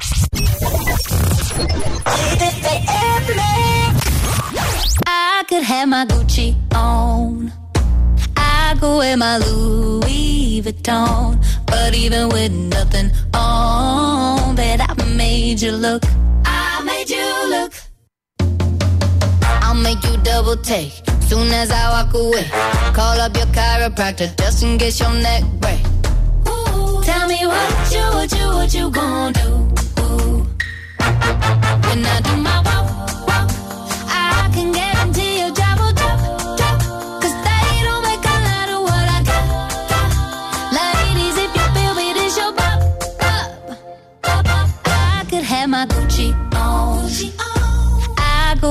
I 5.50 5.52
could 5.52 5.64
have 5.64 5.90
my 5.90 6.06
Gucci 6.06 6.56
on. 6.76 7.52
I 8.38 8.76
could 8.80 8.98
wear 9.00 9.18
my 9.18 9.38
Louis 9.40 10.62
Vuitton. 10.62 11.44
But 11.66 11.96
even 11.96 12.30
with 12.30 12.52
nothing 12.52 13.10
on, 13.34 14.54
bet 14.56 14.80
I 14.80 14.94
made 15.16 15.60
you 15.60 15.72
look. 15.72 16.04
I 16.46 16.84
made 16.86 17.10
you 17.10 17.50
look. 17.50 17.74
I'll 19.64 19.74
make 19.74 20.04
you 20.04 20.18
double 20.18 20.56
take. 20.58 21.02
Soon 21.22 21.52
as 21.52 21.72
I 21.72 22.04
walk 22.04 22.14
away, 22.14 22.48
call 22.94 23.20
up 23.20 23.36
your 23.36 23.48
chiropractor 23.48 24.30
just 24.38 24.62
in 24.62 24.78
case 24.78 25.00
your 25.00 25.14
neck 25.14 25.44
break. 25.60 25.80
Ooh, 26.48 27.02
tell 27.04 27.28
me 27.28 27.40
what 27.48 27.92
you, 27.92 28.06
what 28.14 28.32
you, 28.38 28.48
what 28.50 28.72
you 28.72 28.92
gonna 28.92 29.34
do? 29.34 29.50
Ooh. 30.04 30.48
When 31.88 32.06
I 32.06 32.22
do 32.22 32.38
my 32.38 32.62
walk, 32.68 33.28
walk, 33.28 33.50
I 34.12 34.52
can 34.54 34.72
guarantee 34.74 34.89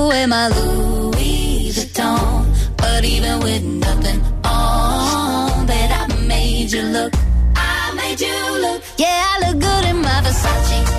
wear 0.09 0.27
my 0.27 0.47
Louis 0.47 1.71
Vuitton. 1.75 2.45
But 2.77 3.05
even 3.05 3.39
with 3.41 3.63
nothing 3.63 4.21
on, 4.43 5.67
bet 5.67 5.91
I 6.01 6.07
made 6.27 6.71
you 6.71 6.81
look. 6.81 7.13
I 7.55 7.93
made 7.95 8.19
you 8.19 8.39
look. 8.63 8.81
Yeah, 8.97 9.23
I 9.31 9.35
look 9.45 9.59
good 9.61 9.85
in 9.85 10.01
my 10.01 10.21
Versace 10.25 10.98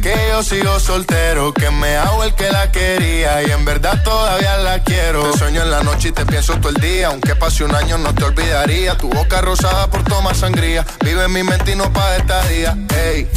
que 0.00 0.14
yo 0.30 0.42
sigo 0.42 0.80
soltero, 0.80 1.52
que 1.52 1.70
me 1.70 1.96
hago 1.96 2.24
el 2.24 2.34
que 2.34 2.50
la 2.50 2.70
quería 2.72 3.42
y 3.42 3.50
en 3.50 3.64
verdad 3.64 4.02
todavía 4.02 4.56
la 4.58 4.82
quiero. 4.82 5.30
Te 5.30 5.38
sueño 5.38 5.62
en 5.62 5.70
la 5.70 5.82
noche 5.82 6.08
y 6.08 6.12
te 6.12 6.24
pienso 6.24 6.54
todo 6.58 6.70
el 6.70 6.76
día, 6.76 7.08
aunque 7.08 7.36
pase 7.36 7.64
un 7.64 7.74
año 7.74 7.98
no 7.98 8.14
te 8.14 8.24
olvidaría. 8.24 8.96
Tu 8.96 9.08
boca 9.08 9.40
rosada 9.40 9.88
por 9.88 10.02
tomar 10.04 10.34
sangría, 10.34 10.84
vive 11.04 11.24
en 11.24 11.32
mi 11.32 11.42
mente 11.42 11.72
y 11.72 11.76
no 11.76 11.92
pa' 11.92 12.16
esta 12.16 12.42
día. 12.48 12.76
Ey, 12.96 13.28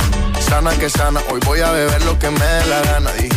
sana 0.47 0.71
que 0.77 0.89
sana, 0.89 1.21
hoy 1.31 1.39
voy 1.45 1.59
a 1.61 1.71
beber 1.71 2.03
lo 2.05 2.17
que 2.17 2.29
me 2.29 2.45
dé 2.45 2.65
la 2.65 2.81
gana. 2.81 3.11
Dijiste 3.13 3.36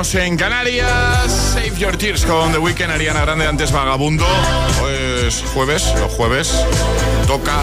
En 0.00 0.38
Canarias. 0.38 1.52
Save 1.52 1.76
Your 1.76 1.94
Tears 1.94 2.24
con 2.24 2.52
The 2.52 2.58
Weeknd, 2.58 2.90
Ariana 2.90 3.20
Grande, 3.20 3.46
antes 3.46 3.70
Vagabundo. 3.70 4.26
Hoy 4.82 4.94
es 5.26 5.44
jueves, 5.52 5.92
los 5.98 6.10
jueves 6.14 6.50
toca 7.26 7.58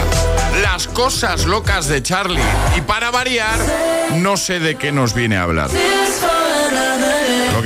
las 0.62 0.86
cosas 0.86 1.46
locas 1.46 1.88
de 1.88 2.00
Charlie. 2.00 2.40
Y 2.76 2.80
para 2.82 3.10
variar, 3.10 3.58
no 4.14 4.36
sé 4.36 4.60
de 4.60 4.76
qué 4.76 4.92
nos 4.92 5.14
viene 5.14 5.36
a 5.36 5.42
hablar. 5.42 5.68
¿Lo? 7.52 7.60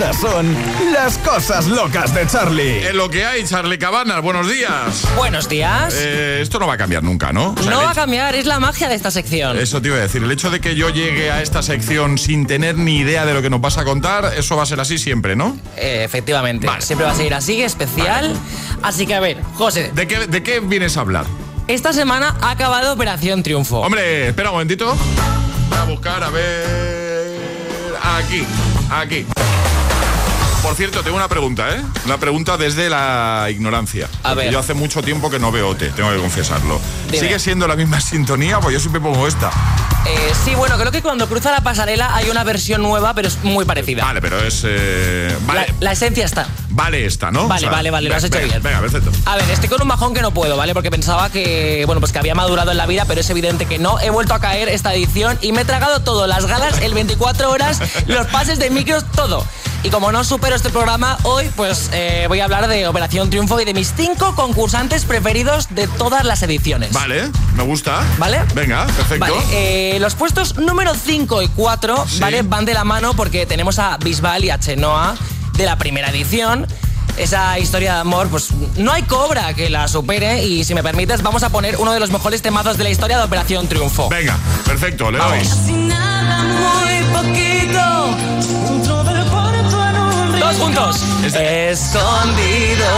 Estas 0.00 0.16
son 0.16 0.56
las 0.94 1.18
cosas 1.18 1.66
locas 1.66 2.14
de 2.14 2.26
Charlie. 2.26 2.90
Lo 2.94 3.10
que 3.10 3.26
hay, 3.26 3.44
Charlie 3.44 3.76
Cabanas. 3.76 4.22
Buenos 4.22 4.48
días. 4.48 5.06
Buenos 5.14 5.46
días. 5.46 5.92
Eh, 5.94 6.38
esto 6.40 6.58
no 6.58 6.66
va 6.66 6.72
a 6.72 6.78
cambiar 6.78 7.02
nunca, 7.02 7.34
¿no? 7.34 7.50
O 7.50 7.62
sea, 7.62 7.70
no 7.70 7.82
va 7.82 7.90
a 7.90 7.94
cambiar, 7.94 8.34
es 8.34 8.46
la 8.46 8.58
magia 8.60 8.88
de 8.88 8.94
esta 8.94 9.10
sección. 9.10 9.58
Eso 9.58 9.82
te 9.82 9.88
iba 9.88 9.98
a 9.98 10.00
decir. 10.00 10.22
El 10.22 10.32
hecho 10.32 10.48
de 10.48 10.58
que 10.58 10.74
yo 10.74 10.88
llegue 10.88 11.30
a 11.30 11.42
esta 11.42 11.62
sección 11.62 12.16
sin 12.16 12.46
tener 12.46 12.78
ni 12.78 12.96
idea 12.96 13.26
de 13.26 13.34
lo 13.34 13.42
que 13.42 13.50
nos 13.50 13.60
vas 13.60 13.76
a 13.76 13.84
contar, 13.84 14.32
eso 14.38 14.56
va 14.56 14.62
a 14.62 14.66
ser 14.66 14.80
así 14.80 14.96
siempre, 14.96 15.36
¿no? 15.36 15.58
Eh, 15.76 16.00
efectivamente, 16.02 16.66
siempre 16.78 17.04
va 17.04 17.12
a 17.12 17.16
seguir 17.16 17.34
así, 17.34 17.62
especial. 17.62 18.34
Así 18.80 19.06
que 19.06 19.14
a 19.14 19.20
ver, 19.20 19.36
José. 19.56 19.90
¿De 19.92 20.06
qué, 20.06 20.26
¿De 20.26 20.42
qué 20.42 20.60
vienes 20.60 20.96
a 20.96 21.02
hablar? 21.02 21.26
Esta 21.68 21.92
semana 21.92 22.36
ha 22.40 22.52
acabado 22.52 22.94
Operación 22.94 23.42
Triunfo. 23.42 23.80
Hombre, 23.80 24.28
espera 24.28 24.48
un 24.48 24.54
momentito. 24.54 24.96
Voy 25.68 25.78
a 25.78 25.84
buscar, 25.84 26.24
a 26.24 26.30
ver. 26.30 27.36
Aquí, 28.02 28.46
aquí. 28.90 29.26
Por 30.70 30.76
cierto, 30.76 31.02
tengo 31.02 31.16
una 31.16 31.26
pregunta, 31.26 31.74
¿eh? 31.74 31.82
Una 32.06 32.18
pregunta 32.18 32.56
desde 32.56 32.88
la 32.88 33.48
ignorancia. 33.50 34.08
A 34.22 34.34
ver. 34.34 34.52
Yo 34.52 34.60
hace 34.60 34.72
mucho 34.72 35.02
tiempo 35.02 35.28
que 35.28 35.40
no 35.40 35.50
veo 35.50 35.70
OT, 35.70 35.92
tengo 35.96 36.12
que 36.12 36.18
confesarlo. 36.18 36.80
Dime. 37.10 37.18
¿Sigue 37.18 37.40
siendo 37.40 37.66
la 37.66 37.74
misma 37.74 38.00
sintonía? 38.00 38.60
Pues 38.60 38.74
yo 38.74 38.78
siempre 38.78 39.00
pongo 39.00 39.26
esta. 39.26 39.50
Eh, 40.06 40.32
sí, 40.44 40.54
bueno, 40.54 40.78
creo 40.78 40.92
que 40.92 41.02
cuando 41.02 41.28
cruza 41.28 41.50
la 41.50 41.60
pasarela 41.60 42.14
hay 42.14 42.30
una 42.30 42.44
versión 42.44 42.82
nueva, 42.82 43.14
pero 43.14 43.26
es 43.26 43.42
muy 43.42 43.64
parecida. 43.64 44.04
Vale, 44.04 44.20
pero 44.20 44.38
es. 44.40 44.62
eh, 44.64 45.36
vale, 45.44 45.66
La, 45.66 45.74
la 45.86 45.92
esencia 45.92 46.24
está. 46.24 46.46
Vale 46.82 47.04
esta, 47.04 47.30
¿no? 47.30 47.46
Vale, 47.46 47.68
vale, 47.68 47.90
vale, 47.90 48.08
lo 48.08 48.16
has 48.16 48.24
hecho 48.24 48.38
venga, 48.38 48.52
bien. 48.52 48.62
Venga, 48.62 48.80
perfecto. 48.80 49.10
A 49.26 49.36
ver, 49.36 49.50
estoy 49.50 49.68
con 49.68 49.82
un 49.82 49.88
bajón 49.88 50.14
que 50.14 50.22
no 50.22 50.32
puedo, 50.32 50.56
¿vale? 50.56 50.72
Porque 50.72 50.90
pensaba 50.90 51.28
que, 51.30 51.84
bueno, 51.86 52.00
pues 52.00 52.12
que 52.12 52.18
había 52.18 52.34
madurado 52.34 52.70
en 52.70 52.76
la 52.76 52.86
vida, 52.86 53.04
pero 53.06 53.20
es 53.20 53.28
evidente 53.30 53.66
que 53.66 53.78
no. 53.78 54.00
He 54.00 54.10
vuelto 54.10 54.34
a 54.34 54.40
caer 54.40 54.68
esta 54.68 54.94
edición 54.94 55.38
y 55.42 55.52
me 55.52 55.62
he 55.62 55.64
tragado 55.64 56.00
todo, 56.00 56.26
las 56.26 56.46
galas, 56.46 56.80
el 56.80 56.94
24 56.94 57.50
horas, 57.50 57.80
los 58.06 58.26
pases 58.28 58.58
de 58.58 58.70
micros, 58.70 59.04
todo. 59.12 59.44
Y 59.82 59.88
como 59.88 60.12
no 60.12 60.24
supero 60.24 60.56
este 60.56 60.68
programa, 60.68 61.16
hoy 61.22 61.50
pues 61.56 61.88
eh, 61.94 62.26
voy 62.28 62.40
a 62.40 62.44
hablar 62.44 62.68
de 62.68 62.86
Operación 62.86 63.30
Triunfo 63.30 63.58
y 63.60 63.64
de 63.64 63.72
mis 63.72 63.94
cinco 63.96 64.34
concursantes 64.34 65.06
preferidos 65.06 65.68
de 65.74 65.88
todas 65.88 66.24
las 66.24 66.42
ediciones. 66.42 66.92
Vale, 66.92 67.30
me 67.56 67.62
gusta. 67.62 68.02
¿Vale? 68.18 68.40
Venga, 68.54 68.84
perfecto. 68.86 69.18
Vale, 69.18 69.36
eh, 69.52 69.98
los 69.98 70.14
puestos 70.14 70.56
número 70.56 70.92
5 70.94 71.42
y 71.42 71.48
4 71.48 72.04
Sí. 72.06 72.20
¿vale? 72.20 72.42
van 72.42 72.66
de 72.66 72.74
la 72.74 72.84
mano 72.84 73.14
porque 73.14 73.46
tenemos 73.46 73.78
a 73.78 73.96
Bisbal 73.96 74.44
y 74.44 74.50
a 74.50 74.58
Chenoa 74.60 75.14
de 75.60 75.66
la 75.66 75.76
primera 75.76 76.08
edición. 76.08 76.66
Esa 77.18 77.58
historia 77.58 77.94
de 77.94 78.00
amor, 78.00 78.28
pues 78.28 78.50
no 78.76 78.92
hay 78.92 79.02
cobra 79.02 79.52
que 79.52 79.68
la 79.68 79.88
supere 79.88 80.42
y 80.42 80.64
si 80.64 80.74
me 80.74 80.82
permites 80.82 81.20
vamos 81.20 81.42
a 81.42 81.50
poner 81.50 81.76
uno 81.76 81.92
de 81.92 82.00
los 82.00 82.10
mejores 82.10 82.40
temazos 82.40 82.78
de 82.78 82.84
la 82.84 82.90
historia 82.90 83.18
de 83.18 83.24
Operación 83.24 83.68
Triunfo. 83.68 84.08
Venga, 84.08 84.38
perfecto, 84.64 85.10
le 85.10 85.18
doy. 85.18 85.40
Todos 90.38 90.56
juntos. 90.56 91.04
Escondidos. 91.24 92.88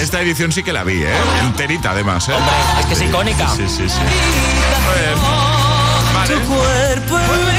Esta 0.00 0.22
edición 0.22 0.52
sí 0.52 0.62
que 0.62 0.72
la 0.72 0.84
vi, 0.84 1.02
¿eh? 1.02 1.14
Enterita, 1.42 1.90
además, 1.90 2.26
¿eh? 2.30 2.32
Hombre, 2.32 2.54
es 2.80 2.86
que 2.86 2.94
es 2.94 3.02
icónica. 3.02 3.46
Sí, 3.50 3.68
sí, 3.68 3.88
sí. 3.88 4.00
Muy 4.00 4.98
bien. 5.04 5.18
Vale. 6.14 6.34
Tu 6.34 6.40
cuerpo. 6.48 7.55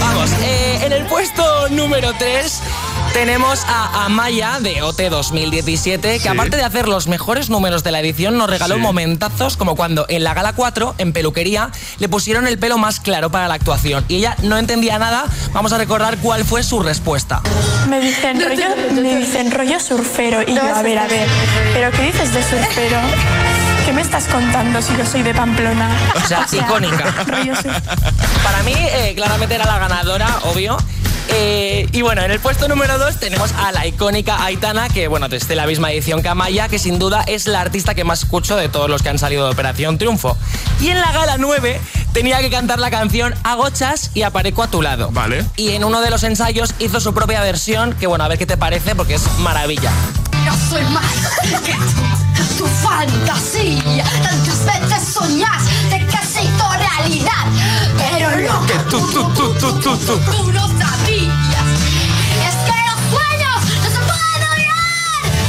Vamos, 0.00 0.30
eh, 0.42 0.80
en 0.84 0.92
el 0.92 1.04
puesto 1.06 1.68
número 1.70 2.12
3 2.18 2.60
tenemos 3.12 3.64
a 3.68 4.04
Amaya 4.04 4.58
de 4.60 4.82
OT 4.82 5.08
2017, 5.08 6.14
que 6.14 6.18
Sí. 6.20 6.28
aparte 6.28 6.56
de 6.56 6.64
hacer 6.64 6.88
los 6.88 7.06
mejores 7.06 7.48
números 7.48 7.84
de 7.84 7.92
la 7.92 8.00
edición, 8.00 8.36
nos 8.36 8.50
regaló 8.50 8.74
Sí. 8.76 8.80
momentazos 8.80 9.56
como 9.56 9.76
cuando 9.76 10.04
en 10.08 10.24
la 10.24 10.34
gala 10.34 10.52
4, 10.52 10.94
en 10.98 11.12
peluquería, 11.12 11.70
le 11.98 12.08
pusieron 12.08 12.46
el 12.46 12.58
pelo 12.58 12.76
más 12.76 13.00
claro 13.00 13.30
para 13.30 13.48
la 13.48 13.54
actuación 13.54 14.04
y 14.08 14.16
ella 14.16 14.36
no 14.42 14.58
entendía 14.58 14.98
nada. 14.98 15.24
Vamos 15.52 15.72
a 15.72 15.78
recordar 15.78 16.18
cuál 16.18 16.44
fue 16.44 16.62
su 16.62 16.80
respuesta. 16.80 17.40
Me 17.88 18.00
dicen 18.00 18.42
rollo, 18.42 18.66
me 19.00 19.16
dicen 19.16 19.50
rollo 19.52 19.78
surfero 19.80 20.42
y 20.42 20.54
yo, 20.54 20.62
a 20.62 20.82
ver, 20.82 20.98
a 20.98 21.06
ver, 21.06 21.28
pero 21.72 21.90
¿qué 21.92 22.02
dices 22.02 22.32
de 22.34 22.42
surfero? 22.42 22.98
¿Qué 23.84 23.92
me 23.92 24.00
estás 24.02 24.24
contando 24.28 24.80
si 24.80 24.96
yo 24.96 25.04
soy 25.04 25.22
de 25.22 25.34
Pamplona? 25.34 25.90
O 26.16 26.26
sea, 26.26 26.46
icónica. 26.52 27.24
rollo 27.26 27.52
surf- 27.54 27.82
Para 28.42 28.62
mí, 28.62 28.72
eh, 28.74 29.12
claramente 29.14 29.54
era 29.54 29.66
la 29.66 29.78
ganadora, 29.78 30.28
obvio. 30.44 30.76
Eh, 31.28 31.88
y 31.92 32.02
bueno, 32.02 32.22
en 32.22 32.30
el 32.30 32.38
puesto 32.38 32.68
número 32.68 32.98
2 32.98 33.18
tenemos 33.18 33.52
a 33.52 33.72
la 33.72 33.86
icónica 33.86 34.44
Aitana, 34.44 34.88
que 34.88 35.08
bueno, 35.08 35.28
desde 35.28 35.54
la 35.56 35.66
misma 35.66 35.90
edición 35.90 36.22
que 36.22 36.28
Amaya, 36.28 36.68
que 36.68 36.78
sin 36.78 36.98
duda 36.98 37.22
es 37.26 37.46
la 37.46 37.60
artista 37.62 37.94
que 37.94 38.04
más 38.04 38.22
escucho 38.24 38.56
de 38.56 38.68
todos 38.68 38.88
los 38.90 39.02
que 39.02 39.08
han 39.08 39.18
salido 39.18 39.46
de 39.46 39.52
Operación 39.52 39.96
Triunfo. 39.98 40.36
Y 40.80 40.88
en 40.88 41.00
la 41.00 41.12
gala 41.12 41.36
9 41.38 41.80
tenía 42.12 42.40
que 42.40 42.50
cantar 42.50 42.78
la 42.78 42.90
canción 42.90 43.34
Agochas 43.42 44.10
y 44.14 44.22
aparezco 44.22 44.62
a 44.62 44.68
tu 44.68 44.82
lado. 44.82 45.10
Vale. 45.12 45.44
Y 45.56 45.70
en 45.70 45.84
uno 45.84 46.00
de 46.02 46.10
los 46.10 46.22
ensayos 46.24 46.74
hizo 46.78 47.00
su 47.00 47.14
propia 47.14 47.40
versión, 47.42 47.94
que 47.94 48.06
bueno, 48.06 48.24
a 48.24 48.28
ver 48.28 48.38
qué 48.38 48.46
te 48.46 48.56
parece, 48.58 48.94
porque 48.94 49.14
es 49.14 49.22
maravilla. 49.38 49.90
No 50.44 50.54
soy 50.70 50.82
más 50.84 51.04
que 51.64 51.72
tu 52.56 52.66
fantasía. 52.66 54.04
Tantas 54.22 54.64
veces 54.64 55.14
soñaste 55.14 56.06
que 56.06 56.26
se 56.26 56.44
hizo 56.44 56.68
realidad. 56.72 57.44
Pero 57.96 58.30
lo 58.30 58.66
que 58.66 58.74
tú, 58.90 59.00
tú, 59.12 59.22
tú, 59.34 59.54
tú, 59.54 59.80
tú, 59.80 59.96
tú. 59.96 60.18
tú 60.30 60.52
no 60.52 60.68
sabías 60.78 61.33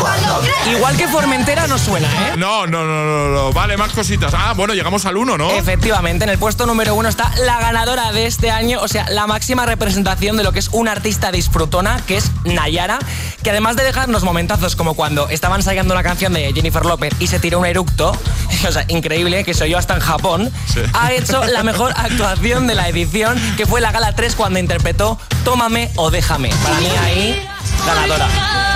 Cuando. 0.05 0.39
Igual 0.69 0.95
que 0.97 1.07
Formentera 1.07 1.65
no 1.65 1.79
suena, 1.79 2.07
¿eh? 2.07 2.33
No, 2.37 2.67
no, 2.67 2.85
no, 2.85 3.05
no, 3.05 3.29
no. 3.29 3.51
Vale, 3.53 3.75
más 3.75 3.91
cositas. 3.91 4.35
Ah, 4.37 4.53
bueno, 4.55 4.75
llegamos 4.75 5.03
al 5.07 5.17
1, 5.17 5.35
¿no? 5.35 5.49
Efectivamente, 5.49 6.25
en 6.25 6.29
el 6.29 6.37
puesto 6.37 6.67
número 6.67 6.93
uno 6.93 7.09
está 7.09 7.31
la 7.43 7.59
ganadora 7.59 8.11
de 8.11 8.27
este 8.27 8.51
año, 8.51 8.81
o 8.83 8.87
sea, 8.87 9.09
la 9.09 9.25
máxima 9.25 9.65
representación 9.65 10.37
de 10.37 10.43
lo 10.43 10.51
que 10.51 10.59
es 10.59 10.69
una 10.73 10.91
artista 10.91 11.31
disfrutona, 11.31 11.99
que 12.05 12.17
es 12.17 12.29
Nayara, 12.43 12.99
que 13.41 13.49
además 13.49 13.77
de 13.77 13.83
dejarnos 13.83 14.23
momentazos 14.23 14.75
como 14.75 14.93
cuando 14.93 15.27
estaba 15.29 15.55
ensayando 15.55 15.95
una 15.95 16.03
canción 16.03 16.33
de 16.33 16.53
Jennifer 16.53 16.85
López 16.85 17.15
y 17.19 17.25
se 17.25 17.39
tiró 17.39 17.57
un 17.57 17.65
eructo, 17.65 18.11
o 18.67 18.71
sea, 18.71 18.85
increíble, 18.89 19.43
que 19.43 19.55
soy 19.55 19.71
yo 19.71 19.79
hasta 19.79 19.95
en 19.95 20.01
Japón, 20.01 20.51
ha 20.93 21.13
hecho 21.13 21.43
la 21.45 21.63
mejor 21.63 21.93
actuación 21.97 22.67
de 22.67 22.75
la 22.75 22.89
edición, 22.89 23.41
que 23.57 23.65
fue 23.65 23.81
la 23.81 23.91
gala 23.91 24.13
3 24.13 24.35
cuando 24.35 24.59
interpretó 24.59 25.17
Tómame 25.43 25.89
o 25.95 26.11
déjame. 26.11 26.49
Para 26.63 26.79
mí 26.79 26.89
ahí, 27.01 27.47
ganadora. 27.87 28.74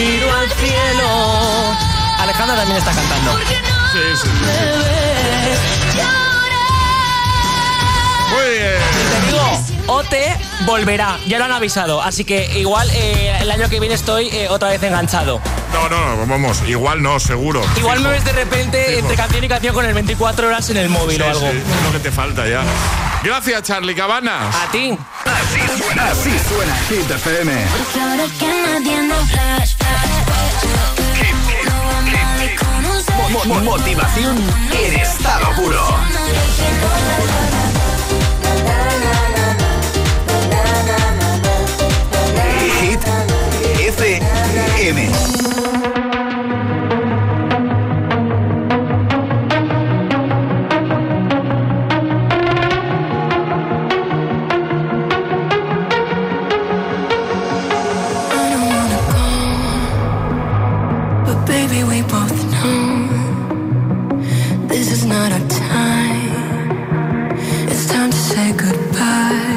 Miro 0.00 0.32
al 0.34 0.48
cielo. 0.52 1.76
Alejandra 2.18 2.56
también 2.56 2.78
está 2.78 2.92
cantando. 2.92 3.32
Sí, 3.92 3.98
sí, 4.14 4.28
sí. 4.28 4.30
Muy 8.30 8.50
bien. 8.58 8.80
Te 9.10 9.26
digo, 9.26 9.60
OT 9.88 10.14
volverá, 10.66 11.18
ya 11.26 11.38
lo 11.38 11.44
han 11.46 11.52
avisado, 11.52 12.00
así 12.00 12.24
que 12.24 12.58
igual 12.58 12.88
eh, 12.94 13.36
el 13.40 13.50
año 13.50 13.68
que 13.68 13.80
viene 13.80 13.94
estoy 13.94 14.28
eh, 14.28 14.48
otra 14.48 14.68
vez 14.70 14.82
enganchado. 14.82 15.40
No, 15.72 15.88
no, 15.88 16.16
no, 16.16 16.26
vamos, 16.26 16.62
igual 16.66 17.02
no, 17.02 17.18
seguro. 17.20 17.60
Igual 17.76 17.98
Fijo. 17.98 18.08
me 18.08 18.14
ves 18.14 18.24
de 18.24 18.32
repente 18.32 18.84
Fijo. 18.86 18.98
entre 19.00 19.16
canción 19.16 19.44
y 19.44 19.48
canción 19.48 19.74
con 19.74 19.84
el 19.84 19.92
24 19.94 20.48
horas 20.48 20.70
en 20.70 20.76
el 20.78 20.88
móvil 20.88 21.16
Sí, 21.16 21.22
o 21.22 21.26
algo. 21.26 21.40
sí, 21.40 21.56
es 21.58 21.82
lo 21.84 21.92
que 21.92 21.98
te 21.98 22.10
falta 22.12 22.48
ya. 22.48 22.62
Gracias, 23.22 23.62
Charlie 23.62 23.94
Cabanas. 23.94 24.54
A 24.54 24.70
ti. 24.72 24.96
Así 25.24 25.82
suena, 25.82 26.10
así 26.10 26.30
suena 26.48 26.74
Hit 26.88 27.10
FM. 27.10 27.52
Mo- 33.32 33.44
mo- 33.44 33.60
motivación 33.60 34.36
en 34.72 34.94
estado 35.00 35.52
puro. 35.54 35.80
Hit 42.80 43.00
FM. 43.78 45.08
This 64.70 64.92
is 64.92 65.04
not 65.04 65.32
our 65.32 65.48
time. 65.48 67.38
It's 67.68 67.86
time 67.86 68.10
to 68.10 68.16
say 68.16 68.52
goodbye 68.56 69.49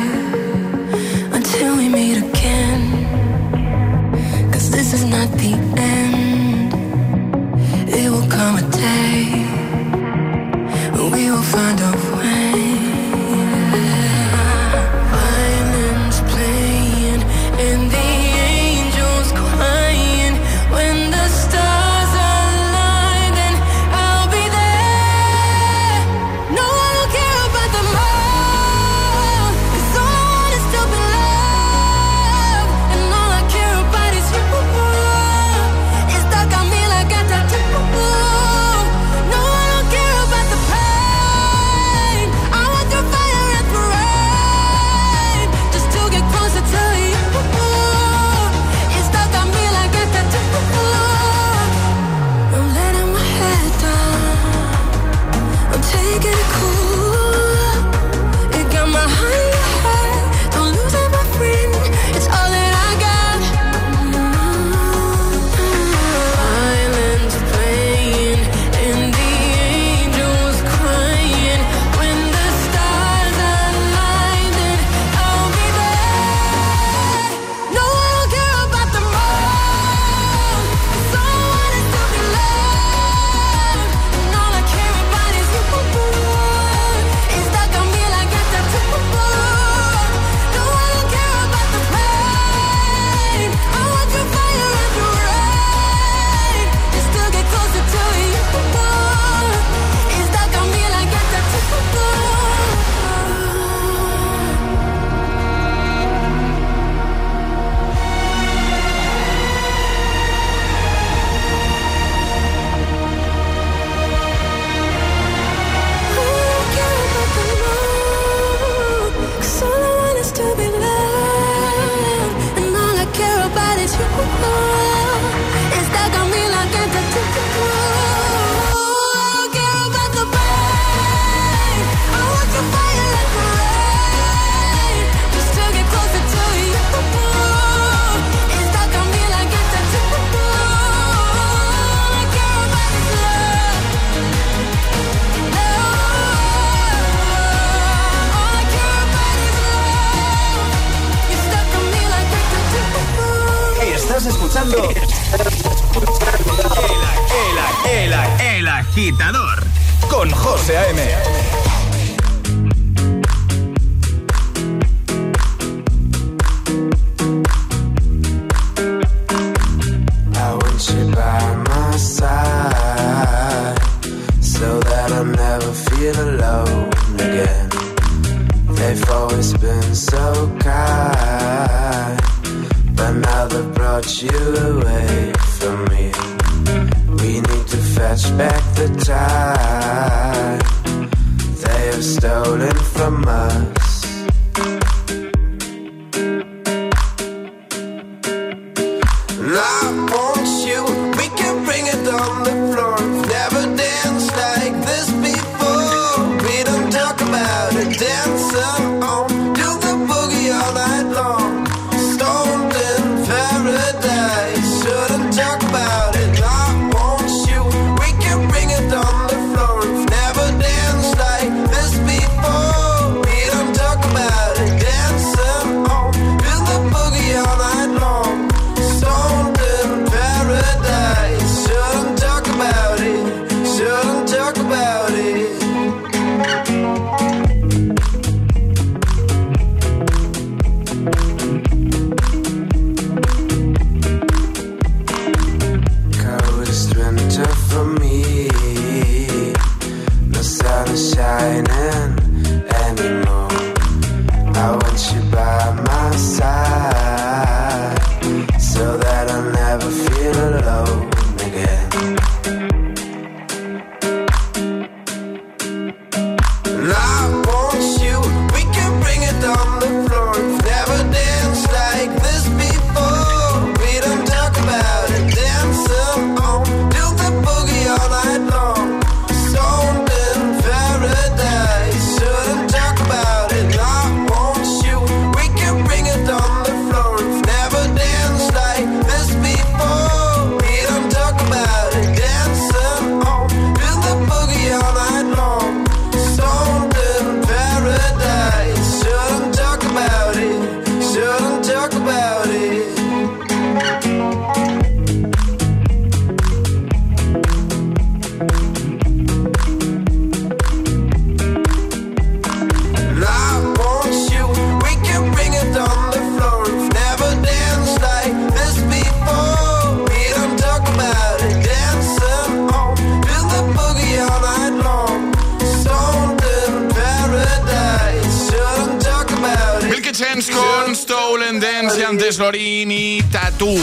Chance 330.14 330.54
con 330.54 330.96
Stolen 330.96 331.60
Dance 331.60 332.00
y 332.00 332.04
antes 332.04 332.38
Lorin 332.38 332.92
y 332.92 333.24
Tattoo. 333.24 333.76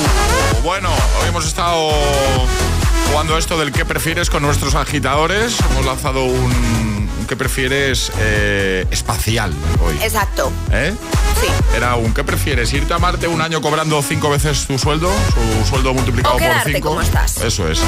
Bueno, 0.63 0.89
hoy 1.21 1.29
hemos 1.29 1.45
estado 1.45 1.91
jugando 3.11 3.37
esto 3.37 3.59
del 3.59 3.73
qué 3.73 3.85
prefieres 3.85 4.31
con 4.31 4.41
nuestros 4.43 4.77
agitadores. 4.77 5.59
Hemos 5.73 5.85
lanzado 5.85 6.25
un 6.25 6.90
qué 7.31 7.37
prefieres 7.37 8.11
eh, 8.19 8.85
espacial 8.91 9.53
hoy. 9.81 9.95
Exacto. 10.03 10.51
¿Eh? 10.73 10.93
Sí. 11.41 11.47
Era 11.77 11.95
un 11.95 12.13
¿qué 12.13 12.25
prefieres? 12.25 12.73
¿Irte 12.73 12.93
a 12.93 12.99
Marte 12.99 13.29
un 13.29 13.41
año 13.41 13.63
cobrando 13.63 14.03
cinco 14.03 14.31
veces 14.31 14.67
tu 14.67 14.81
sueldo? 14.81 15.09
Su 15.63 15.69
sueldo 15.69 15.95
multiplicado 15.95 16.35
O 16.35 16.39
por 16.39 16.49
cinco. 16.73 16.89
como 16.89 17.01
estás. 17.03 17.37
Eso 17.41 17.69
es. 17.69 17.81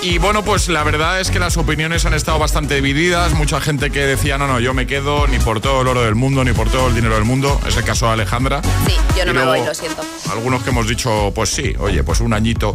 Y 0.00 0.16
bueno, 0.16 0.42
pues 0.42 0.70
la 0.70 0.84
verdad 0.84 1.20
es 1.20 1.30
que 1.30 1.38
las 1.38 1.58
opiniones 1.58 2.06
han 2.06 2.14
estado 2.14 2.38
bastante 2.38 2.76
divididas. 2.76 3.34
Mucha 3.34 3.60
gente 3.60 3.90
que 3.90 4.00
decía, 4.06 4.38
no, 4.38 4.46
no, 4.46 4.58
yo 4.58 4.72
me 4.72 4.86
quedo 4.86 5.26
ni 5.26 5.38
por 5.38 5.60
todo 5.60 5.82
el 5.82 5.88
oro 5.88 6.00
del 6.04 6.14
mundo, 6.14 6.42
ni 6.42 6.54
por 6.54 6.70
todo 6.70 6.88
el 6.88 6.94
dinero 6.94 7.14
del 7.16 7.24
mundo. 7.24 7.60
Es 7.68 7.76
el 7.76 7.84
caso 7.84 8.06
de 8.06 8.12
Alejandra. 8.12 8.62
Sí, 8.86 8.94
yo 9.18 9.26
no 9.26 9.32
Y 9.32 9.34
me 9.34 9.40
luego, 9.44 9.50
voy, 9.50 9.66
lo 9.66 9.74
siento. 9.74 10.02
Algunos 10.32 10.62
que 10.62 10.70
hemos 10.70 10.88
dicho, 10.88 11.30
pues 11.34 11.50
sí, 11.50 11.74
oye, 11.78 12.02
pues 12.04 12.20
un 12.20 12.32
añito, 12.32 12.74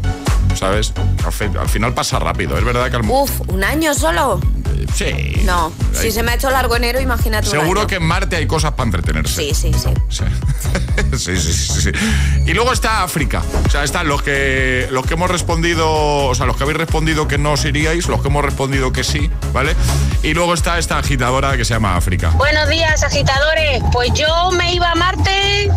¿sabes? 0.53 0.93
Al, 1.26 1.57
al 1.57 1.70
final 1.70 1.95
pasa 1.95 2.20
rápido. 2.20 2.55
Es 2.55 2.64
verdad 2.64 2.91
que 2.91 2.97
al, 2.97 3.09
Uf, 3.09 3.32
¿un 3.47 3.64
año 3.64 3.95
solo? 3.95 4.39
Sí. 4.93 5.41
No, 5.45 5.71
si 5.93 6.11
se 6.11 6.23
me 6.23 6.31
ha 6.31 6.36
hecho 6.36 6.49
largo 6.49 6.75
enero, 6.75 6.99
imagínate 6.99 7.47
un 7.47 7.51
Seguro 7.51 7.81
año. 7.81 7.88
que 7.88 7.95
en 7.95 8.03
Marte 8.03 8.36
hay 8.36 8.47
cosas 8.47 8.71
para 8.71 8.86
entretenerse. 8.86 9.36
Sí, 9.36 9.53
sí, 9.53 9.71
sí. 9.73 9.89
Sí. 10.09 10.23
sí, 11.17 11.38
sí, 11.38 11.53
sí, 11.53 11.81
sí. 11.81 11.91
Y 12.45 12.53
luego 12.53 12.71
está 12.73 13.03
África. 13.03 13.41
O 13.65 13.69
sea, 13.69 13.84
están 13.84 14.07
los 14.07 14.21
que 14.21 14.88
los 14.91 15.05
que 15.05 15.13
hemos 15.15 15.29
respondido, 15.29 16.25
o 16.27 16.36
sea, 16.36 16.45
los 16.45 16.57
que 16.57 16.63
habéis 16.63 16.77
respondido 16.77 17.27
que 17.27 17.38
no 17.38 17.53
os 17.53 17.65
iríais, 17.65 18.07
los 18.07 18.21
que 18.21 18.27
hemos 18.27 18.43
respondido 18.43 18.91
que 18.91 19.03
sí, 19.03 19.29
¿vale? 19.53 19.75
Y 20.23 20.34
luego 20.34 20.53
está 20.53 20.77
esta 20.79 20.97
agitadora 20.97 21.57
que 21.57 21.65
se 21.65 21.73
llama 21.73 21.95
África. 21.95 22.29
Buenos 22.31 22.67
días, 22.69 23.03
agitadores. 23.03 23.81
Pues 23.91 24.11
yo 24.13 24.51
me 24.51 24.73
iba 24.73 24.91
a 24.91 24.95
Marte 24.95 25.69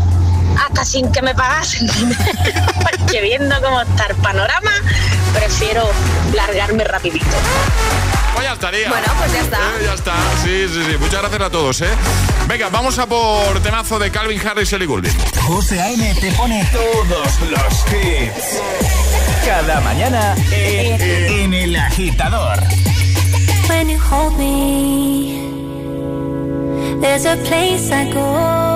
hasta 0.64 0.84
sin 0.84 1.10
que 1.12 1.22
me 1.22 1.34
pagasen. 1.34 1.88
Porque 2.82 3.20
viendo 3.20 3.54
cómo 3.62 3.80
está 3.82 4.06
el 4.06 4.16
panorama, 4.16 4.72
prefiero 5.34 5.88
largarme 6.34 6.84
rapidito. 6.84 7.26
Pues 8.34 8.44
ya 8.46 8.52
estaría. 8.52 8.88
Bueno, 8.88 9.06
pues 9.18 9.32
ya 9.32 9.40
está. 9.40 9.58
Eh, 9.58 9.84
ya 9.84 9.94
está. 9.94 10.14
Sí, 10.44 10.66
sí, 10.68 10.82
sí. 10.90 10.96
Muchas 10.98 11.20
gracias 11.22 11.40
a 11.40 11.50
todos, 11.50 11.80
¿eh? 11.80 11.88
Venga, 12.46 12.68
vamos 12.68 12.98
a 12.98 13.06
por 13.06 13.60
temazo 13.62 13.98
de 13.98 14.10
Calvin 14.10 14.40
Harris 14.46 14.72
y 14.72 14.74
Ellie 14.74 14.86
Goulding. 14.86 15.12
José 15.46 15.80
A.M. 15.80 16.14
te 16.20 16.30
pone 16.32 16.64
todos 16.72 17.40
los 17.50 17.86
hits. 17.92 18.60
Cada 19.44 19.80
mañana 19.80 20.34
en, 20.52 21.00
en 21.00 21.54
El 21.54 21.76
Agitador. 21.76 22.62
When 23.68 23.88
you 23.88 23.98
hold 23.98 24.36
me, 24.38 25.40
there's 27.00 27.24
a 27.26 27.36
place 27.36 27.90
I 27.90 28.12
go. 28.12 28.75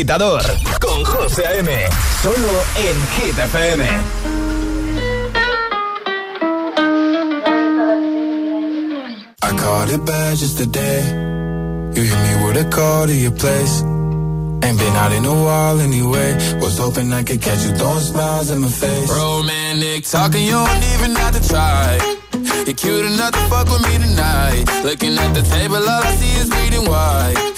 Agitador 0.00 0.42
con 0.80 1.04
José 1.04 1.46
A.M. 1.46 1.70
Solo 2.22 2.62
en 2.76 2.96
Hit 3.16 3.38
FM. 3.38 3.84
I 9.42 9.56
caught 9.58 9.90
it 9.90 10.04
bad 10.06 10.38
just 10.38 10.56
today. 10.56 11.02
You 11.94 12.02
hit 12.02 12.18
me 12.18 12.46
with 12.46 12.66
a 12.66 12.70
call 12.70 13.08
to 13.08 13.14
your 13.14 13.32
place. 13.32 13.82
Ain't 14.62 14.78
been 14.78 14.96
out 14.96 15.12
in 15.12 15.24
a 15.26 15.34
while 15.34 15.80
anyway. 15.80 16.34
Was 16.60 16.78
hoping 16.78 17.12
I 17.12 17.22
could 17.22 17.42
catch 17.42 17.62
you 17.64 17.72
throwing 17.72 18.00
smiles 18.00 18.50
in 18.50 18.60
my 18.62 18.68
face. 18.68 19.10
Romantic 19.10 20.04
talking, 20.04 20.44
you 20.46 20.52
don't 20.52 20.84
even 20.94 21.14
have 21.16 21.38
to 21.38 21.46
try. 21.46 21.98
You're 22.64 22.74
cute 22.74 23.04
enough 23.04 23.32
to 23.32 23.40
fuck 23.50 23.68
with 23.68 23.82
me 23.82 23.98
tonight. 23.98 24.64
Looking 24.82 25.18
at 25.18 25.34
the 25.34 25.42
table, 25.42 25.76
all 25.76 26.02
I 26.04 26.14
see 26.16 26.40
is 26.40 26.48
bleeding 26.48 26.88
white. 26.88 27.49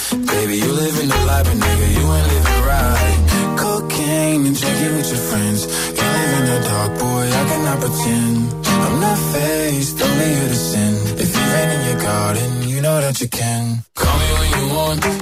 Baby, 0.43 0.57
you 0.57 0.73
living 0.73 1.09
the 1.09 1.21
life, 1.25 1.45
but 1.45 1.55
nigga, 1.55 1.87
you 1.95 2.05
ain't 2.17 2.27
living 2.35 2.63
right. 2.67 3.19
Cocaine 3.63 4.47
and 4.47 4.59
drinking 4.59 4.97
with 4.97 5.09
your 5.13 5.23
friends. 5.31 5.61
You 5.97 6.07
live 6.19 6.33
in 6.39 6.45
the 6.51 6.59
dark, 6.69 6.99
boy, 6.99 7.25
I 7.31 7.43
cannot 7.51 7.79
pretend. 7.79 8.39
I'm 8.67 9.01
not 9.01 9.19
faced, 9.33 10.03
only 10.03 10.25
here 10.35 10.49
to 10.49 10.55
sin. 10.57 10.95
If 11.23 11.29
you 11.37 11.43
rain 11.55 11.71
in 11.77 11.81
your 11.87 12.03
garden, 12.03 12.69
you 12.69 12.81
know 12.81 13.01
that 13.03 13.21
you 13.21 13.29
can. 13.29 13.85
Call 13.95 14.19
me 14.19 14.31
when 14.41 14.51
you 14.59 14.75
want, 14.75 15.22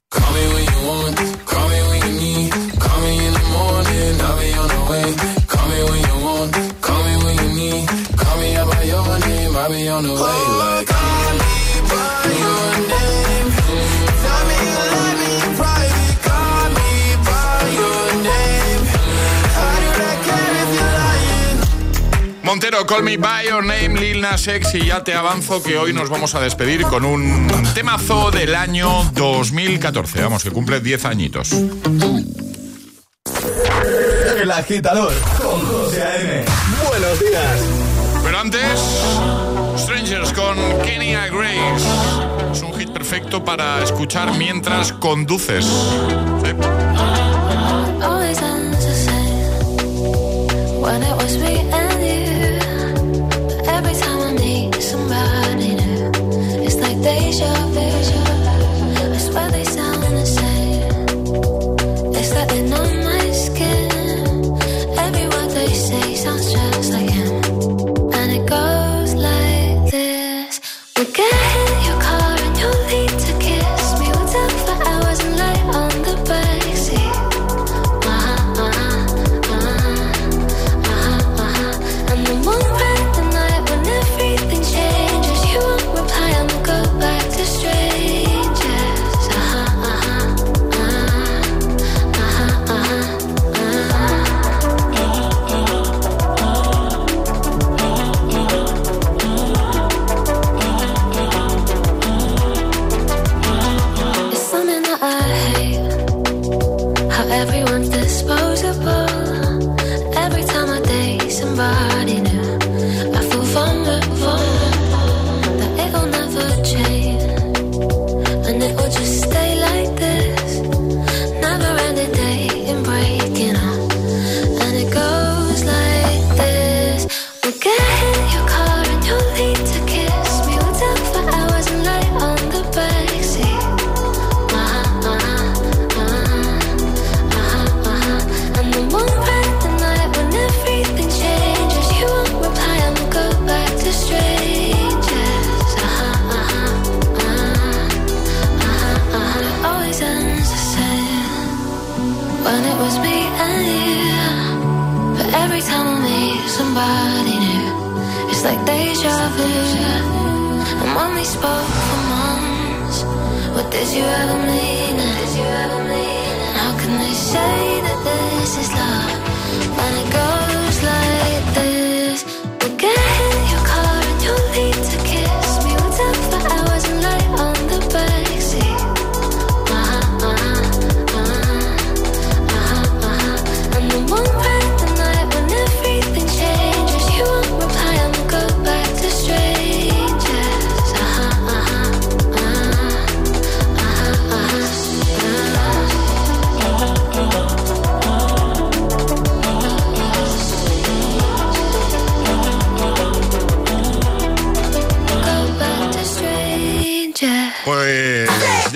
Call 22.85 23.03
Me 23.03 23.17
By 23.17 23.47
Your 23.47 23.63
Name, 23.63 23.99
Lil 23.99 24.21
Nas 24.21 24.47
X 24.47 24.73
y 24.75 24.85
ya 24.87 25.03
te 25.03 25.13
avanzo 25.13 25.61
que 25.61 25.77
hoy 25.77 25.93
nos 25.93 26.09
vamos 26.09 26.35
a 26.35 26.39
despedir 26.41 26.83
con 26.83 27.05
un 27.05 27.47
temazo 27.73 28.31
del 28.31 28.55
año 28.55 29.03
2014. 29.13 30.21
Vamos, 30.21 30.43
que 30.43 30.51
cumple 30.51 30.79
10 30.79 31.05
añitos. 31.05 31.51
El 34.41 34.51
agitador 34.51 35.13
con 35.37 35.61
José 35.65 36.01
A.M. 36.01 36.45
Buenos 36.87 37.19
días. 37.19 37.59
Pero 38.23 38.39
antes, 38.39 38.79
Strangers 39.77 40.33
con 40.33 40.57
Kenya 40.83 41.27
Grace. 41.27 41.85
Es 42.51 42.61
un 42.61 42.73
hit 42.73 42.91
perfecto 42.91 43.43
para 43.43 43.83
escuchar 43.83 44.33
mientras 44.37 44.91
conduces. 44.93 45.65
Sí. 45.65 46.51
Always 48.01 48.41
ends 48.41 48.85
the 48.85 48.95
same 48.95 49.41
when 50.81 51.03
it 51.03 51.15
was 51.15 51.37
me 51.37 51.59
and 51.71 51.90
deja 57.01 57.53
vu. 57.73 57.90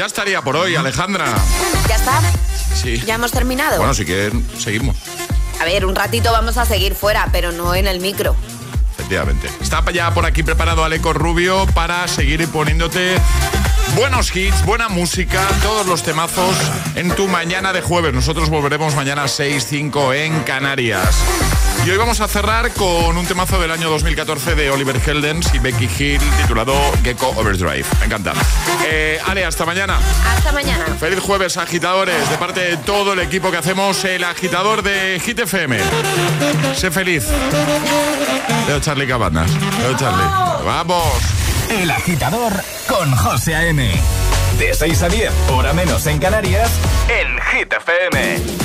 Ya 0.06 0.08
estaría 0.08 0.41
por 0.43 0.56
hoy, 0.56 0.76
Alejandra. 0.76 1.26
¿Ya 1.89 1.95
está? 1.95 2.22
Sí. 2.76 3.01
¿Ya 3.08 3.16
hemos 3.16 3.32
terminado? 3.32 3.78
Bueno, 3.78 3.95
sí 3.95 4.06
que 4.06 4.32
seguimos, 4.60 4.95
A 5.60 5.66
ver, 5.66 5.84
un 5.84 5.95
ratito 5.95 6.32
vamos 6.32 6.58
a 6.58 6.66
seguir 6.66 6.93
fuera, 6.93 7.28
pero 7.32 7.51
no 7.51 7.74
en 7.74 7.88
el 7.88 7.99
micro. 7.99 8.36
efectivamente. 8.93 9.49
Está 9.62 9.84
ya 9.91 10.14
por 10.14 10.26
aquí 10.28 10.43
preparado 10.43 10.84
Aleco 10.84 11.12
Rubio 11.14 11.66
para 11.74 12.08
seguir 12.08 12.47
poniéndote 12.49 13.16
buenos 13.95 14.36
hits, 14.36 14.64
buena 14.64 14.89
música, 14.89 15.41
todos 15.64 15.88
los 15.88 16.03
temazos 16.03 16.56
en 16.93 17.10
tu 17.16 17.28
mañana 17.28 17.74
de 17.74 17.82
jueves. 17.82 18.14
Nosotros 18.14 18.49
volveremos 18.49 18.93
mañana 18.93 19.24
a 19.24 19.28
6, 19.28 19.66
5 19.68 20.14
en 20.14 20.43
Canarias. 20.43 21.16
Y 21.86 21.89
hoy 21.91 21.97
vamos 21.97 22.19
a 22.19 22.27
cerrar 22.27 22.71
con 22.71 23.15
un 23.15 23.27
temazo 23.27 23.61
del 23.61 23.69
año 23.69 23.91
2014 23.91 24.55
de 24.55 24.71
Oliver 24.71 24.99
Heldens 25.05 25.53
y 25.53 25.59
Becky 25.59 25.86
Hill 25.86 26.21
titulado 26.41 26.73
Gecko 27.03 27.27
Overdrive. 27.38 27.86
Me 27.99 28.07
encanta. 28.07 28.33
Eh, 28.88 29.19
Ale, 29.23 29.45
hasta 29.45 29.67
mañana. 29.67 29.99
Hasta 30.25 30.51
mañana. 30.51 30.83
Feliz 30.99 31.19
jueves, 31.19 31.57
agitadores, 31.57 32.27
de 32.27 32.38
parte 32.39 32.61
de 32.61 32.77
todo 32.77 33.13
el 33.13 33.19
equipo 33.19 33.51
que 33.51 33.57
hacemos 33.57 34.03
el 34.03 34.23
agitador 34.23 34.81
de 34.81 35.21
Hit 35.23 35.38
FM. 35.38 35.77
Sé 36.75 36.89
feliz. 36.89 37.27
Leo 38.67 38.79
Charlie 38.79 39.07
Cabanas. 39.07 39.51
Leo 39.51 39.95
Charlie. 39.95 40.65
¡Vamos! 40.65 41.05
El 41.69 41.91
agitador 41.91 42.53
con 42.88 43.15
José 43.15 43.53
A.M. 43.53 43.91
De 44.57 44.73
6 44.73 45.03
a 45.03 45.09
10, 45.09 45.31
hora 45.51 45.73
menos 45.73 46.07
en 46.07 46.17
Canarias, 46.17 46.71
en 47.09 47.39
Hit 47.51 47.71
FM. 47.73 48.64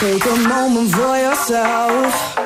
Take 0.00 0.24
a 0.24 0.48
moment 0.48 0.90
for 0.92 1.14
yourself. 1.18 2.39